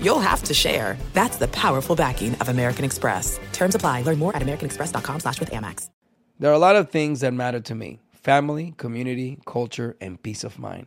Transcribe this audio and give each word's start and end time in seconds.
you'll 0.00 0.20
have 0.20 0.42
to 0.44 0.54
share. 0.54 0.96
That's 1.12 1.36
the 1.36 1.48
powerful 1.48 1.94
backing 1.96 2.34
of 2.36 2.48
American 2.48 2.84
Express. 2.84 3.38
Terms 3.52 3.74
apply. 3.74 4.02
Learn 4.02 4.18
more 4.18 4.34
at 4.34 4.42
americanexpress.com 4.42 5.20
slash 5.20 5.40
with 5.40 5.50
Amex. 5.50 5.90
There 6.38 6.50
are 6.50 6.54
a 6.54 6.58
lot 6.58 6.76
of 6.76 6.90
things 6.90 7.20
that 7.20 7.32
matter 7.32 7.60
to 7.60 7.74
me. 7.74 8.00
Family, 8.12 8.74
community, 8.76 9.38
culture, 9.46 9.96
and 10.00 10.22
peace 10.22 10.44
of 10.44 10.58
mind. 10.58 10.86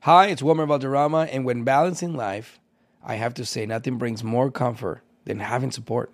Hi, 0.00 0.26
it's 0.28 0.42
Wilmer 0.42 0.66
Valderrama, 0.66 1.28
and 1.30 1.44
when 1.44 1.62
balancing 1.62 2.16
life, 2.16 2.58
I 3.04 3.14
have 3.14 3.34
to 3.34 3.44
say 3.44 3.66
nothing 3.66 3.98
brings 3.98 4.24
more 4.24 4.50
comfort 4.50 5.02
than 5.26 5.38
having 5.38 5.70
support. 5.70 6.12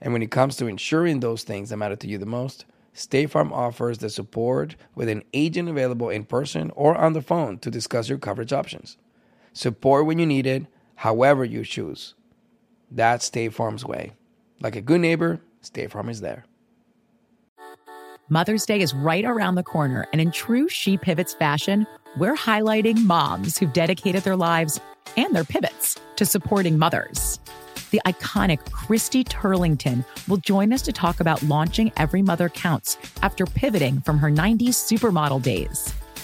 And 0.00 0.12
when 0.12 0.22
it 0.22 0.32
comes 0.32 0.56
to 0.56 0.66
ensuring 0.66 1.20
those 1.20 1.44
things 1.44 1.70
that 1.70 1.76
matter 1.76 1.94
to 1.94 2.08
you 2.08 2.18
the 2.18 2.26
most, 2.26 2.64
State 2.92 3.30
Farm 3.30 3.52
offers 3.52 3.98
the 3.98 4.10
support 4.10 4.74
with 4.94 5.08
an 5.08 5.22
agent 5.32 5.68
available 5.68 6.10
in 6.10 6.24
person 6.24 6.72
or 6.74 6.96
on 6.96 7.12
the 7.12 7.22
phone 7.22 7.58
to 7.58 7.70
discuss 7.70 8.08
your 8.08 8.18
coverage 8.18 8.52
options. 8.52 8.96
Support 9.52 10.06
when 10.06 10.18
you 10.18 10.26
need 10.26 10.46
it, 10.46 10.66
however 11.02 11.44
you 11.44 11.64
choose. 11.64 12.14
That's 12.88 13.24
State 13.24 13.52
Farm's 13.52 13.84
way. 13.84 14.12
Like 14.60 14.76
a 14.76 14.80
good 14.80 15.00
neighbor, 15.00 15.40
State 15.60 15.90
Farm 15.90 16.08
is 16.08 16.20
there. 16.20 16.44
Mother's 18.28 18.64
Day 18.64 18.80
is 18.80 18.94
right 18.94 19.24
around 19.24 19.56
the 19.56 19.64
corner, 19.64 20.06
and 20.12 20.20
in 20.20 20.30
true 20.30 20.68
She 20.68 20.96
Pivots 20.96 21.34
fashion, 21.34 21.88
we're 22.16 22.36
highlighting 22.36 23.04
moms 23.04 23.58
who've 23.58 23.72
dedicated 23.72 24.22
their 24.22 24.36
lives 24.36 24.78
and 25.16 25.34
their 25.34 25.42
pivots 25.42 25.98
to 26.14 26.24
supporting 26.24 26.78
mothers. 26.78 27.40
The 27.90 28.00
iconic 28.06 28.70
Christy 28.70 29.24
Turlington 29.24 30.04
will 30.28 30.36
join 30.36 30.72
us 30.72 30.82
to 30.82 30.92
talk 30.92 31.18
about 31.18 31.42
launching 31.42 31.90
Every 31.96 32.22
Mother 32.22 32.48
Counts 32.48 32.96
after 33.22 33.44
pivoting 33.44 34.00
from 34.02 34.18
her 34.18 34.30
90s 34.30 34.68
supermodel 34.68 35.42
days. 35.42 35.92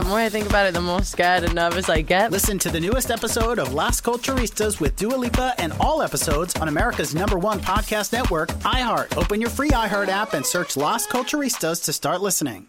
The 0.00 0.08
more 0.08 0.18
I 0.18 0.30
think 0.30 0.48
about 0.48 0.64
it, 0.64 0.72
the 0.72 0.80
more 0.80 1.02
scared 1.02 1.44
and 1.44 1.54
nervous 1.54 1.90
I 1.90 2.00
get. 2.00 2.30
Listen 2.30 2.58
to 2.60 2.70
the 2.70 2.80
newest 2.80 3.10
episode 3.10 3.58
of 3.58 3.74
Las 3.74 4.00
Culturistas 4.00 4.80
with 4.80 4.96
Dua 4.96 5.14
Lipa 5.14 5.54
and 5.58 5.74
all 5.78 6.00
episodes 6.00 6.56
on 6.56 6.68
America's 6.68 7.14
number 7.14 7.36
one 7.36 7.60
podcast 7.60 8.10
network, 8.10 8.48
iHeart. 8.62 9.14
Open 9.18 9.42
your 9.42 9.50
free 9.50 9.68
iHeart 9.68 10.08
app 10.08 10.32
and 10.32 10.46
search 10.46 10.74
Las 10.78 11.06
Culturistas 11.06 11.84
to 11.84 11.92
start 11.92 12.22
listening. 12.22 12.68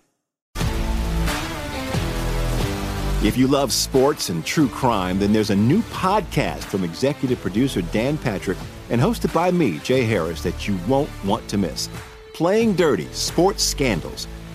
If 3.24 3.38
you 3.38 3.48
love 3.48 3.72
sports 3.72 4.28
and 4.28 4.46
true 4.46 4.68
crime, 4.68 5.18
then 5.18 5.32
there's 5.32 5.52
a 5.52 5.56
new 5.56 5.82
podcast 5.84 6.66
from 6.66 6.84
executive 6.84 7.40
producer 7.40 7.82
Dan 7.82 8.18
Patrick 8.18 8.58
and 8.90 9.00
hosted 9.00 9.34
by 9.34 9.52
me, 9.52 9.80
Jay 9.80 10.04
Harris, 10.04 10.44
that 10.44 10.68
you 10.68 10.78
won't 10.86 11.10
want 11.24 11.48
to 11.48 11.58
miss. 11.58 11.88
Playing 12.34 12.76
Dirty 12.76 13.08
Sports 13.14 13.64
Scandals. 13.64 14.28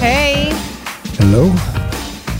Hey, 0.00 0.50
Hello? 1.18 1.48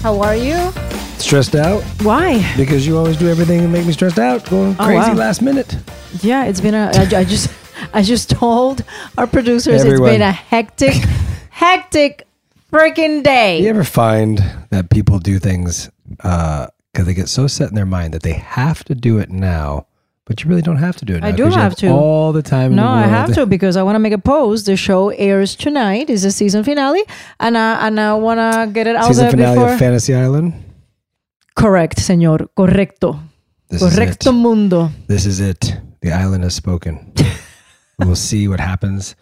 how 0.03 0.21
are 0.21 0.37
you? 0.37 0.71
Stressed 1.19 1.55
out? 1.55 1.83
Why? 2.03 2.43
Because 2.57 2.87
you 2.87 2.99
always 2.99 3.17
do 3.17 3.29
everything 3.29 3.61
and 3.61 3.73
make 3.73 3.87
me 3.87 3.93
stressed 3.93 4.19
out, 4.19 4.49
going 4.51 4.77
Oh, 4.79 4.85
crazy 4.85 5.11
wow. 5.11 5.15
last 5.15 5.41
minute. 5.41 5.75
Yeah, 6.23 6.45
it's 6.45 6.61
been 6.61 6.75
a. 6.75 6.91
I, 6.95 7.21
I 7.21 7.25
just, 7.25 7.51
I 7.95 8.03
just 8.03 8.29
told 8.31 8.85
our 9.17 9.27
producers 9.27 9.81
Everyone. 9.85 10.09
it's 10.11 10.15
been 10.15 10.23
a 10.23 10.33
hectic, 10.33 10.95
hectic 11.51 12.27
freaking 12.71 13.23
day. 13.23 13.63
You 13.63 13.71
ever 13.71 13.85
find 13.85 14.39
that 14.71 14.91
people 14.91 15.19
do 15.19 15.39
things 15.39 15.91
uh, 16.23 16.67
because 16.93 17.07
they 17.07 17.15
get 17.15 17.29
so 17.31 17.47
set 17.47 17.71
in 17.71 17.75
their 17.75 17.87
mind 17.87 18.13
that 18.13 18.23
they 18.23 18.35
have 18.35 18.85
to 18.85 18.95
do 18.95 19.19
it 19.19 19.31
now, 19.31 19.87
but 20.27 20.43
you 20.43 20.49
really 20.49 20.63
don't 20.63 20.77
have 20.79 20.97
to 20.97 21.05
do 21.05 21.17
it 21.17 21.21
now? 21.21 21.29
I 21.29 21.33
do 21.33 21.45
you 21.45 21.51
have 21.51 21.77
to. 21.77 21.89
All 21.89 22.33
the 22.33 22.43
time. 22.43 22.75
No, 22.75 22.83
the 22.83 22.89
I 22.89 23.07
have 23.07 23.35
to 23.35 23.47
because 23.47 23.77
I 23.77 23.83
want 23.83 23.97
to 23.97 23.99
make 23.99 24.13
a 24.13 24.19
post. 24.19 24.67
The 24.67 24.77
show 24.77 25.11
airs 25.11 25.55
tonight. 25.55 26.11
Is 26.11 26.23
the 26.23 26.31
season 26.31 26.65
finale, 26.65 27.03
and 27.41 27.57
I 27.57 27.87
and 27.87 28.01
I 28.01 28.15
want 28.15 28.39
to 28.39 28.71
get 28.73 28.87
it 28.87 28.97
out 28.97 29.07
Season 29.07 29.25
there 29.25 29.31
finale 29.31 29.57
before. 29.57 29.73
of 29.73 29.79
Fantasy 29.79 30.15
Island. 30.15 30.55
Correct, 31.55 31.99
señor. 31.99 32.49
Correcto. 32.57 33.21
This 33.69 33.83
Correcto 33.83 34.33
mundo. 34.33 34.91
This 35.07 35.27
is 35.27 35.41
it. 35.41 35.77
The 36.01 36.13
island 36.13 36.45
has 36.45 36.55
spoken. 36.55 37.13
we'll 37.99 38.17
see 38.17 38.49
what 38.49 38.61
happens 38.61 39.15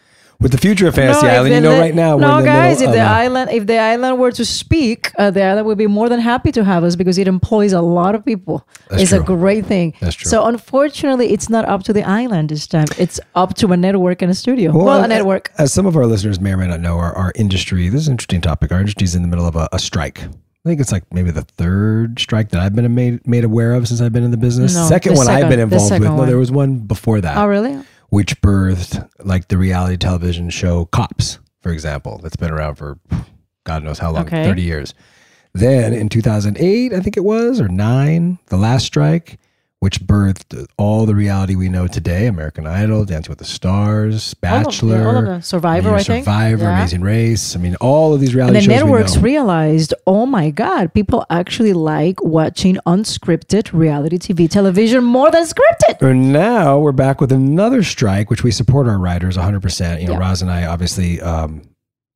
with 0.42 0.52
the 0.52 0.58
future 0.58 0.86
of 0.88 0.94
Fantasy 0.94 1.26
No, 1.26 1.32
Island. 1.32 1.54
You 1.54 1.60
the- 1.60 1.68
know, 1.68 1.80
right 1.80 1.94
now 1.94 2.16
we're 2.16 2.22
no, 2.22 2.38
the 2.38 2.44
guys. 2.46 2.80
If 2.82 2.90
the 2.90 3.00
island, 3.00 3.50
if 3.50 3.66
the 3.66 3.78
island 3.78 4.18
were 4.18 4.32
to 4.32 4.44
speak, 4.44 5.12
uh, 5.18 5.30
the 5.30 5.42
island 5.42 5.66
would 5.66 5.78
be 5.78 5.86
more 5.86 6.08
than 6.08 6.20
happy 6.20 6.52
to 6.52 6.64
have 6.64 6.84
us 6.84 6.96
because 6.96 7.16
it 7.18 7.28
employs 7.28 7.72
a 7.72 7.80
lot 7.80 8.14
of 8.14 8.24
people. 8.24 8.66
That's 8.90 9.02
it's 9.04 9.12
a 9.12 9.20
great 9.20 9.66
thing. 9.66 9.94
That's 10.00 10.16
true. 10.16 10.28
So 10.28 10.44
unfortunately, 10.46 11.32
it's 11.32 11.48
not 11.48 11.64
up 11.66 11.82
to 11.84 11.92
the 11.92 12.02
island 12.02 12.48
this 12.50 12.66
time. 12.66 12.86
It's 12.98 13.20
up 13.34 13.54
to 13.56 13.72
a 13.72 13.76
network 13.76 14.22
and 14.22 14.30
a 14.30 14.34
studio. 14.34 14.72
Well, 14.72 14.88
a 15.00 15.02
as- 15.02 15.08
network. 15.08 15.52
As 15.58 15.72
some 15.72 15.86
of 15.86 15.96
our 15.96 16.06
listeners 16.06 16.40
may 16.40 16.52
or 16.52 16.56
may 16.56 16.66
not 16.66 16.80
know, 16.80 16.98
our, 16.98 17.14
our 17.16 17.32
industry, 17.36 17.88
this 17.88 18.02
is 18.02 18.08
an 18.08 18.12
interesting 18.14 18.40
topic. 18.40 18.72
Our 18.72 18.80
industry 18.80 19.04
is 19.04 19.14
in 19.14 19.22
the 19.22 19.28
middle 19.28 19.46
of 19.46 19.56
a, 19.56 19.68
a 19.72 19.78
strike. 19.78 20.20
I 20.64 20.68
think 20.68 20.80
it's 20.80 20.92
like 20.92 21.02
maybe 21.12 21.32
the 21.32 21.42
third 21.42 22.20
strike 22.20 22.50
that 22.50 22.60
I've 22.60 22.72
been 22.74 22.94
made, 22.94 23.26
made 23.26 23.42
aware 23.42 23.74
of 23.74 23.88
since 23.88 24.00
I've 24.00 24.12
been 24.12 24.22
in 24.22 24.30
the 24.30 24.36
business. 24.36 24.76
No, 24.76 24.86
second 24.86 25.14
the 25.14 25.18
one 25.18 25.26
I've 25.28 25.48
been 25.48 25.58
involved 25.58 25.90
with. 25.90 26.00
second 26.02 26.16
No, 26.16 26.24
there 26.24 26.38
was 26.38 26.52
one 26.52 26.78
before 26.78 27.20
that, 27.20 27.36
Oh, 27.36 27.46
really? 27.46 27.76
Which 28.12 28.38
birthed 28.42 29.08
like 29.24 29.48
the 29.48 29.56
reality 29.56 29.96
television 29.96 30.50
show 30.50 30.84
Cops, 30.84 31.38
for 31.62 31.72
example, 31.72 32.20
that's 32.22 32.36
been 32.36 32.50
around 32.50 32.74
for 32.74 32.98
God 33.64 33.82
knows 33.82 33.98
how 34.00 34.10
long, 34.10 34.26
Okay. 34.26 34.44
30 34.44 34.60
years. 34.60 34.92
Then 35.54 35.94
in 35.94 36.10
2008, 36.10 36.92
I 36.92 37.00
think 37.00 37.16
it 37.16 37.24
was, 37.24 37.58
or 37.58 37.68
nine, 37.68 38.38
the 38.48 38.58
last 38.58 38.84
strike, 38.84 39.38
which 39.82 39.98
birthed 40.00 40.64
all 40.78 41.06
the 41.06 41.14
reality 41.14 41.56
we 41.56 41.68
know 41.68 41.88
today 41.88 42.28
American 42.28 42.68
Idol, 42.68 43.04
Dancing 43.04 43.30
with 43.32 43.40
the 43.40 43.44
Stars, 43.44 44.32
All 44.44 44.58
of- 44.58 44.64
Bachelor, 44.64 45.08
all 45.08 45.28
of. 45.34 45.44
Survivor, 45.44 45.88
you 45.88 45.94
know, 45.94 45.98
I 45.98 46.02
think. 46.04 46.24
Survivor, 46.24 46.62
Yeah. 46.64 46.78
Amazing 46.78 47.00
Race. 47.00 47.56
I 47.56 47.58
mean, 47.58 47.74
all 47.80 48.14
of 48.14 48.20
these 48.20 48.28
And 48.28 48.36
reality 48.36 48.54
the 48.58 48.60
shows. 48.62 48.68
networks 48.68 49.12
we 49.16 49.18
know. 49.18 49.24
realized, 49.24 49.94
oh 50.06 50.24
my 50.24 50.50
God, 50.50 50.94
people 50.94 51.26
actually 51.30 51.72
like 51.72 52.22
watching 52.22 52.78
unscripted 52.86 53.72
reality 53.72 54.18
TV 54.18 54.48
television 54.48 55.02
more 55.02 55.32
than 55.32 55.44
scripted. 55.44 56.00
And 56.00 56.32
now 56.32 56.78
we're 56.78 56.92
back 56.92 57.20
with 57.20 57.32
another 57.32 57.82
strike, 57.82 58.30
which 58.30 58.44
we 58.44 58.52
support 58.52 58.86
our 58.86 58.98
writers 58.98 59.36
100%. 59.36 60.00
You 60.00 60.06
know, 60.06 60.12
Yeah. 60.12 60.18
Roz 60.20 60.42
and 60.42 60.50
I 60.50 60.64
obviously 60.66 61.20
um, 61.20 61.62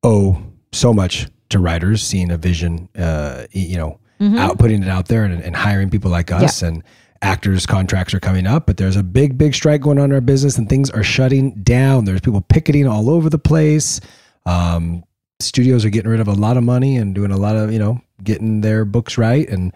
owe 0.03 0.41
so 0.71 0.93
much 0.93 1.27
to 1.49 1.59
writers, 1.59 2.01
seeing 2.01 2.31
a 2.31 2.37
vision, 2.37 2.87
uh, 2.97 3.43
you 3.51 3.77
know, 3.77 3.99
out 4.39 4.57
putting 4.57 4.83
it 4.83 4.89
out 4.89 5.09
there 5.09 5.25
and, 5.25 5.43
and 5.43 5.53
hiring 5.53 5.89
people 5.89 6.09
like 6.09 6.31
us. 6.31 6.61
And 6.61 6.81
actors' 7.21 7.65
contracts 7.65 8.13
are 8.13 8.19
coming 8.19 8.47
up, 8.47 8.65
but 8.65 8.77
there's 8.77 8.95
a 8.95 9.03
big, 9.03 9.37
big 9.37 9.53
strike 9.53 9.81
going 9.81 9.99
on 9.99 10.05
in 10.05 10.13
our 10.13 10.21
business 10.21 10.57
and 10.57 10.69
things 10.69 10.89
are 10.89 11.03
shutting 11.03 11.51
down. 11.63 12.05
There's 12.05 12.21
people 12.21 12.41
picketing 12.41 12.87
all 12.87 13.09
over 13.09 13.29
the 13.29 13.39
place. 13.39 13.99
Um, 14.45 15.03
studios 15.39 15.85
are 15.85 15.89
getting 15.89 16.09
rid 16.09 16.19
of 16.19 16.27
a 16.27 16.33
lot 16.33 16.57
of 16.57 16.63
money 16.63 16.97
and 16.97 17.13
doing 17.13 17.31
a 17.31 17.37
lot 17.37 17.55
of, 17.55 17.71
you 17.71 17.79
know, 17.79 18.01
getting 18.23 18.61
their 18.61 18.85
books 18.85 19.17
right. 19.17 19.47
And 19.47 19.73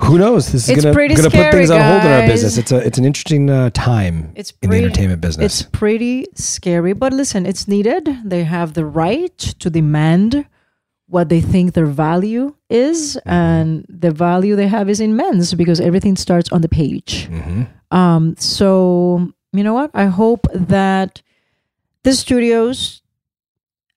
who 0.00 0.18
knows? 0.18 0.52
This 0.52 0.68
is 0.68 0.82
gonna 0.82 0.94
put 0.94 1.08
things 1.08 1.20
scary, 1.24 1.64
on 1.70 1.80
hold 1.80 2.04
in 2.04 2.20
our 2.20 2.26
business. 2.26 2.58
It's 2.58 2.70
a 2.70 2.76
it's 2.78 2.98
an 2.98 3.06
interesting 3.06 3.48
uh, 3.48 3.70
time 3.70 4.32
It's 4.34 4.52
in 4.60 4.68
the 4.70 4.76
entertainment 4.76 5.22
business. 5.22 5.60
It's 5.60 5.70
pretty 5.70 6.26
scary, 6.34 6.92
but 6.92 7.14
listen, 7.14 7.46
it's 7.46 7.66
needed. 7.66 8.06
They 8.22 8.44
have 8.44 8.74
the 8.74 8.84
right 8.84 9.38
to 9.38 9.70
demand 9.70 10.46
what 11.06 11.28
they 11.30 11.40
think 11.40 11.72
their 11.72 11.86
value 11.86 12.55
is, 12.68 13.16
Mm-hmm. 13.16 13.28
and 13.30 13.86
the 13.88 14.10
value 14.10 14.56
they 14.56 14.66
have 14.68 14.88
is 14.90 15.00
immense 15.00 15.54
because 15.54 15.80
everything 15.80 16.16
starts 16.16 16.50
on 16.52 16.60
the 16.62 16.68
page. 16.68 17.28
Mm-hmm. 17.30 17.62
Um, 17.96 18.34
so 18.38 19.32
you 19.52 19.62
know 19.64 19.74
what? 19.74 19.90
I 19.94 20.06
hope 20.06 20.46
that 20.52 21.22
the 22.02 22.12
studios 22.12 23.00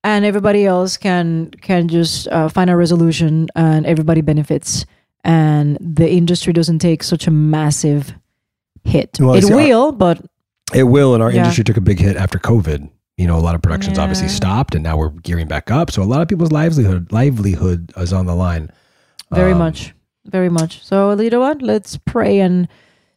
and 0.03 0.23
everybody 0.23 0.65
else 0.65 0.97
can 0.97 1.51
can 1.61 1.87
just 1.87 2.27
uh, 2.29 2.47
find 2.49 2.69
a 2.69 2.75
resolution, 2.77 3.47
and 3.55 3.85
everybody 3.85 4.21
benefits, 4.21 4.85
and 5.23 5.77
the 5.81 6.09
industry 6.09 6.53
doesn't 6.53 6.79
take 6.79 7.03
such 7.03 7.27
a 7.27 7.31
massive 7.31 8.13
hit. 8.83 9.17
Well, 9.19 9.33
it 9.35 9.43
see, 9.43 9.53
will, 9.53 9.91
but 9.91 10.23
It 10.73 10.83
will, 10.83 11.13
and 11.15 11.23
our 11.23 11.31
Yeah. 11.31 11.39
industry 11.41 11.63
took 11.63 11.77
a 11.77 11.81
big 11.81 11.99
hit 11.99 12.15
after 12.15 12.37
COVID. 12.39 12.89
You 13.19 13.27
know, 13.27 13.37
a 13.37 13.41
lot 13.41 13.53
of 13.53 13.61
productions 13.61 13.99
obviously 13.99 14.29
stopped, 14.29 14.75
and 14.75 14.81
now 14.81 14.95
we're 14.95 15.09
gearing 15.09 15.49
back 15.49 15.69
up. 15.69 15.91
So 15.91 16.01
a 16.01 16.05
lot 16.05 16.21
of 16.21 16.29
people's 16.29 16.53
livelihood 16.53 17.11
livelihood 17.11 17.91
is 17.97 18.13
on 18.13 18.25
the 18.25 18.33
line. 18.33 18.71
Very 19.33 19.51
Um, 19.51 19.57
much. 19.57 19.93
Very 20.25 20.47
much. 20.47 20.81
So, 20.85 21.19
you 21.19 21.29
know 21.29 21.41
what? 21.41 21.61
Let's 21.61 21.97
pray 21.97 22.39
and 22.39 22.69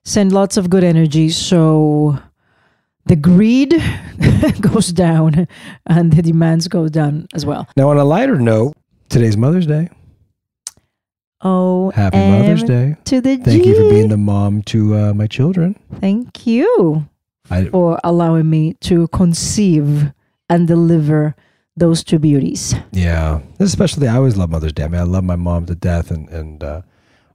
send 0.05 0.33
lots 0.33 0.57
of 0.57 0.69
good 0.69 0.83
energy 0.83 1.29
so 1.29 2.19
the 3.07 3.15
greed 3.15 3.81
goes 4.61 4.89
down 4.93 5.47
and 5.87 6.13
the 6.13 6.23
demands 6.23 6.67
go 6.67 6.89
down 6.89 7.29
as 7.33 7.47
well. 7.47 7.69
Now, 7.77 7.89
on 7.91 7.97
a 7.97 8.05
lighter 8.05 8.41
note, 8.41 8.75
today's 9.09 9.37
Mother's 9.37 9.69
Day. 9.69 9.89
Oh, 11.43 11.91
Happy 11.91 12.19
Mother's 12.19 12.65
Day! 12.65 12.97
To 13.05 13.21
the 13.21 13.37
Thank 13.37 13.67
you 13.67 13.77
for 13.77 13.89
being 13.89 14.09
the 14.09 14.17
mom 14.17 14.63
to 14.63 14.97
uh, 14.97 15.15
my 15.15 15.29
children. 15.29 15.79
Thank 16.01 16.45
you 16.45 17.07
I, 17.51 17.67
for 17.67 17.99
allowing 18.05 18.49
me 18.49 18.75
to 18.83 19.09
conceive 19.09 20.13
and 20.49 20.67
deliver 20.69 21.35
those 21.77 22.05
two 22.05 22.19
beauties. 22.19 22.75
Yeah, 22.93 23.41
especially 23.59 24.07
I 24.09 24.17
always 24.17 24.37
love 24.37 24.51
Mother's 24.51 24.73
Day. 24.73 24.85
I 24.85 24.89
mean, 24.89 25.01
I 25.01 25.05
love 25.05 25.25
my 25.25 25.37
mom 25.37 25.67
to 25.67 25.75
death, 25.75 26.11
and 26.11 26.29
and 26.29 26.63
uh, 26.63 26.83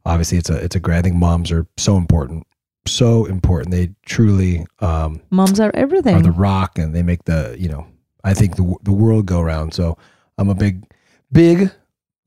obviously 0.06 0.38
it's 0.38 0.50
a 0.50 0.56
it's 0.64 0.76
a 0.76 0.80
great. 0.80 0.98
I 0.98 1.02
think 1.02 1.16
moms 1.16 1.52
are 1.52 1.66
so 1.78 1.98
important, 1.98 2.46
so 2.86 3.26
important. 3.26 3.72
They 3.72 3.92
truly 4.06 4.66
um, 4.80 5.22
Moms 5.30 5.60
are 5.60 5.72
everything. 5.74 6.16
are 6.16 6.22
the 6.22 6.32
rock, 6.32 6.78
and 6.78 6.96
they 6.96 7.04
make 7.04 7.24
the 7.26 7.56
you 7.60 7.70
know 7.70 7.88
I 8.24 8.34
think 8.34 8.56
the 8.56 8.76
the 8.84 8.94
world 8.94 9.26
go 9.26 9.42
round. 9.42 9.74
So 9.74 9.98
I'm 10.38 10.50
a 10.50 10.56
big 10.56 10.84
big 11.32 11.72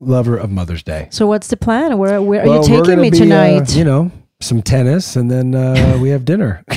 lover 0.01 0.35
of 0.35 0.49
Mother's 0.51 0.83
Day. 0.83 1.07
so, 1.11 1.27
what's 1.27 1.47
the 1.47 1.57
plan? 1.57 1.97
Where, 1.97 2.21
where 2.21 2.41
are 2.43 2.47
Well, 2.49 2.67
you 2.69 2.83
taking 2.83 2.99
me 3.01 3.09
be, 3.11 3.17
uh, 3.17 3.23
tonight? 3.23 3.75
you 3.75 3.83
know, 3.83 4.11
some 4.41 4.61
tennis, 4.61 5.15
and 5.15 5.29
then 5.31 5.55
uh, 5.55 5.97
we 6.01 6.09
have 6.09 6.25
dinner. 6.25 6.63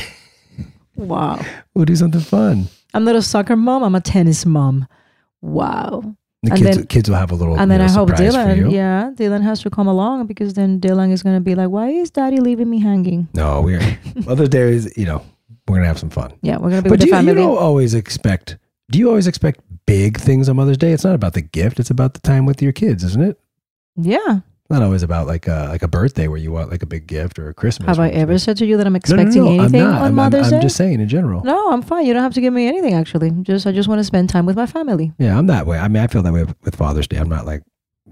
wow. 0.96 1.40
we'll 1.74 1.84
do 1.84 1.96
something 1.96 2.20
fun. 2.20 2.66
I'm 2.92 3.04
not 3.04 3.16
a 3.16 3.22
soccer 3.22 3.56
mom, 3.56 3.82
I'm 3.82 3.94
a 3.94 4.00
tennis 4.00 4.46
mom. 4.46 4.86
Wow. 5.42 6.16
The 6.42 6.52
And 6.52 6.62
kids 6.62 6.76
then- 6.76 6.86
kids 6.86 7.08
will 7.08 7.16
have 7.16 7.30
a 7.30 7.34
little 7.34 7.58
and 7.58 7.70
then 7.70 7.80
I 7.80 7.90
hope 7.90 8.10
Dylan, 8.10 8.70
yeah, 8.70 9.10
Dylan 9.14 9.42
has 9.42 9.62
to 9.62 9.70
come 9.70 9.86
along 9.86 10.26
because 10.26 10.54
then 10.54 10.78
Dylan 10.80 11.10
is 11.10 11.22
going 11.22 11.36
to 11.36 11.40
be 11.40 11.54
like, 11.54 11.70
why 11.70 11.88
is 11.88 12.10
daddy 12.10 12.38
leaving 12.38 12.68
me 12.68 12.80
hanging? 12.80 13.28
No, 13.34 13.62
we're 13.62 13.80
Mother's 14.26 14.50
Day 14.50 14.72
is 14.74 14.92
you 14.96 15.06
know 15.06 15.22
we're 15.66 15.76
gonna 15.76 15.86
have 15.88 15.98
some 15.98 16.10
fun. 16.10 16.34
Yeah, 16.42 16.58
we're 16.58 16.70
going 16.70 16.82
to 16.82 16.82
be 16.82 16.90
But 16.90 17.00
do 17.00 17.08
you, 17.08 17.16
you 17.16 17.34
don't 17.34 17.56
always 17.58 17.94
expect? 17.94 18.58
Do 18.90 18.98
you 18.98 19.08
always 19.08 19.26
expect 19.26 19.60
big 19.86 20.18
things 20.18 20.48
on 20.50 20.56
Mother's 20.56 20.76
Day? 20.76 20.92
It's 20.92 21.04
not 21.04 21.14
about 21.14 21.32
the 21.32 21.40
gift; 21.40 21.80
it's 21.80 21.88
about 21.90 22.12
the 22.12 22.20
time 22.20 22.44
with 22.44 22.60
your 22.60 22.72
kids, 22.72 23.02
isn't 23.04 23.22
it? 23.22 23.40
yeah. 23.96 24.40
Not 24.70 24.82
always 24.82 25.02
about 25.02 25.26
like 25.26 25.46
a 25.46 25.66
like 25.68 25.82
a 25.82 25.88
birthday 25.88 26.26
where 26.26 26.38
you 26.38 26.50
want 26.50 26.70
like 26.70 26.82
a 26.82 26.86
big 26.86 27.06
gift 27.06 27.38
or 27.38 27.50
a 27.50 27.54
Christmas. 27.54 27.86
Have 27.86 28.00
I 28.00 28.08
ever 28.08 28.38
said 28.38 28.56
to 28.58 28.66
you 28.66 28.78
that 28.78 28.86
I'm 28.86 28.94
No, 28.94 28.98
no, 29.08 29.16
no, 29.16 29.22
expecting 29.22 29.44
no, 29.44 29.50
anything 29.62 29.82
I'm 29.82 29.88
not. 29.90 29.90
on 29.90 29.96
I'm, 29.98 30.02
I'm- 30.04 30.14
Mother's 30.14 30.52
I'm 30.52 30.62
just 30.62 30.76
saying 30.76 31.00
in 31.00 31.08
general. 31.08 31.42
no, 31.44 31.70
I'm 31.70 31.82
fine. 31.82 32.06
You 32.06 32.14
don't 32.14 32.22
have 32.22 32.32
to 32.34 32.40
give 32.40 32.52
me 32.54 32.66
anything, 32.66 32.94
actually. 32.94 33.30
Just 33.42 33.66
I 33.66 33.72
just 33.72 33.88
want 33.90 33.98
to 34.00 34.04
spend 34.04 34.30
time 34.30 34.46
with 34.46 34.56
my 34.56 34.64
family. 34.66 35.12
Yeah, 35.18 35.36
I'm 35.38 35.46
that 35.48 35.66
way. 35.66 35.78
I 35.78 35.88
mean, 35.88 36.02
I 36.02 36.06
feel 36.06 36.22
that 36.22 36.32
way 36.32 36.44
with, 36.44 36.54
with 36.64 36.76
Father's 36.76 37.06
Day. 37.06 37.18
I'm 37.18 37.28
not 37.28 37.44
like, 37.44 37.62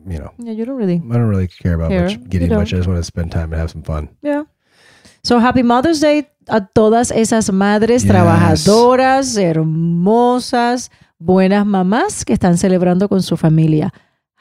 you 0.07 0.19
know, 0.19 0.31
Yeah, 0.39 0.53
you 0.53 0.67
don't 0.67 0.77
really. 0.77 0.97
I 1.11 1.15
don't 1.15 1.29
really 1.29 1.49
care 1.49 1.73
about 1.75 1.89
Care. 1.91 2.05
much 2.09 2.29
getting 2.29 2.51
much. 2.51 2.75
I 2.75 2.77
just 2.77 2.89
want 2.89 2.99
to 2.99 3.05
spend 3.05 3.33
time 3.33 3.51
and 3.53 3.59
have 3.61 3.71
some 3.71 3.83
fun. 3.83 4.11
Yeah. 4.21 4.45
So 5.25 5.39
happy 5.39 5.63
Mother's 5.63 6.01
Day 6.01 6.29
a 6.49 6.61
todas 6.61 7.11
esas 7.13 7.51
madres 7.51 8.05
Yes. 8.05 8.11
trabajadoras, 8.13 9.37
hermosas, 9.39 10.91
buenas 11.19 11.65
mamás 11.65 12.25
que 12.27 12.33
están 12.35 12.59
celebrando 12.59 13.09
con 13.09 13.23
su 13.23 13.37
familia. 13.39 13.93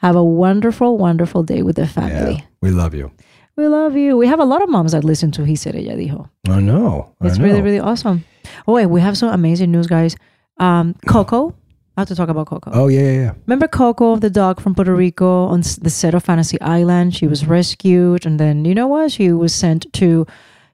Have 0.02 0.16
a 0.16 0.24
wonderful, 0.24 0.98
wonderful 0.98 1.42
day 1.42 1.62
with 1.62 1.76
the 1.76 1.86
family. 1.86 2.34
Yeah, 2.34 2.44
we 2.60 2.70
love 2.70 2.94
you. 2.94 3.10
We 3.56 3.66
love 3.68 3.96
you. 3.96 4.16
We 4.16 4.26
have 4.26 4.40
a 4.40 4.44
lot 4.44 4.62
of 4.62 4.68
moms 4.68 4.92
that 4.92 5.04
listen 5.04 5.30
to 5.32 5.44
He 5.44 5.56
Said 5.56 5.74
Ella 5.76 5.94
Dijo. 5.96 6.28
I 6.48 6.60
know. 6.60 7.14
I 7.20 7.26
It's 7.28 7.38
know. 7.38 7.44
really, 7.44 7.60
really 7.62 7.78
awesome. 7.78 8.24
Oh, 8.66 8.72
wait, 8.74 8.86
we 8.86 9.00
have 9.00 9.16
some 9.16 9.28
amazing 9.32 9.70
news, 9.70 9.86
guys. 9.86 10.16
Um, 10.58 10.94
Coco. 11.06 11.54
I 11.96 12.00
have 12.00 12.08
to 12.08 12.14
talk 12.16 12.30
about 12.30 12.46
Coco. 12.46 12.70
Oh 12.72 12.88
yeah, 12.88 13.00
yeah, 13.02 13.12
yeah. 13.12 13.34
Remember 13.46 13.68
Coco, 13.68 14.16
the 14.16 14.30
dog 14.30 14.60
from 14.62 14.74
Puerto 14.74 14.94
Rico, 14.94 15.44
on 15.44 15.60
the 15.82 15.90
set 15.90 16.14
of 16.14 16.24
Fantasy 16.24 16.58
Island? 16.62 17.14
She 17.14 17.26
was 17.26 17.44
rescued, 17.46 18.24
and 18.24 18.40
then 18.40 18.64
you 18.64 18.74
know 18.74 18.86
what? 18.88 19.12
She 19.12 19.30
was 19.30 19.54
sent 19.54 19.92
to 19.92 20.26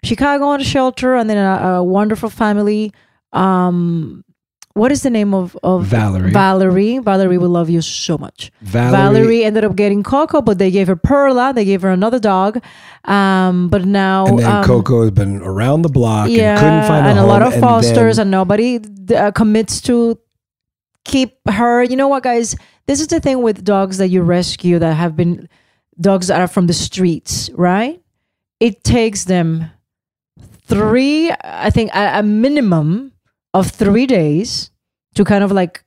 Chicago 0.05 0.45
on 0.45 0.61
a 0.61 0.65
shelter, 0.65 1.17
and 1.17 1.29
then 1.29 1.37
a, 1.37 1.79
a 1.81 1.83
wonderful 1.85 2.31
family. 2.31 2.93
Um, 3.33 4.25
what 4.79 4.91
is 4.93 5.03
the 5.03 5.11
name 5.11 5.35
of 5.35 5.57
of 5.63 5.85
Valerie. 5.85 6.31
Valerie. 6.33 6.99
Valerie 6.99 7.39
will 7.39 7.51
love 7.51 7.69
you 7.69 7.81
so 7.83 8.17
much. 8.17 8.51
Valerie. 8.63 8.93
Valerie 8.97 9.45
ended 9.45 9.65
up 9.65 9.75
getting 9.77 10.03
Coco, 10.03 10.41
but 10.41 10.59
they 10.59 10.71
gave 10.71 10.87
her 10.87 10.97
Perla. 10.97 11.53
They 11.53 11.65
gave 11.65 11.83
her 11.83 11.91
another 11.91 12.19
dog. 12.19 12.63
Um, 13.05 13.69
but 13.69 13.85
now 13.85 14.27
And 14.27 14.39
then 14.39 14.57
um, 14.57 14.65
Coco 14.65 15.03
has 15.03 15.11
been 15.11 15.43
around 15.43 15.83
the 15.83 15.89
block 15.89 16.29
yeah, 16.31 16.51
and 16.53 16.59
couldn't 16.61 16.85
find 16.89 17.07
a 17.07 17.11
and 17.11 17.19
a 17.19 17.23
home. 17.23 17.31
lot 17.31 17.43
of 17.43 17.53
and 17.55 17.63
fosters, 17.63 18.17
then- 18.17 18.25
and 18.27 18.31
nobody 18.31 18.81
uh, 19.15 19.31
commits 19.33 19.81
to 19.83 20.19
keep 21.05 21.37
her. 21.49 21.83
You 21.83 21.97
know 21.97 22.09
what, 22.09 22.23
guys? 22.23 22.55
This 22.87 23.01
is 23.01 23.07
the 23.09 23.21
thing 23.21 23.43
with 23.43 23.65
dogs 23.65 23.99
that 23.99 24.09
you 24.09 24.23
rescue 24.23 24.79
that 24.79 24.95
have 24.95 25.15
been 25.17 25.49
dogs 26.01 26.29
that 26.29 26.41
are 26.41 26.49
from 26.49 26.67
the 26.67 26.73
streets, 26.73 27.51
right? 27.55 28.01
It 28.61 28.83
takes 28.85 29.25
them 29.25 29.71
three, 30.67 31.31
I 31.43 31.71
think, 31.71 31.91
a, 31.95 32.19
a 32.19 32.23
minimum 32.23 33.13
of 33.59 33.71
three 33.71 34.07
days 34.07 34.71
to 35.15 35.25
kind 35.25 35.43
of 35.43 35.53
like 35.53 35.85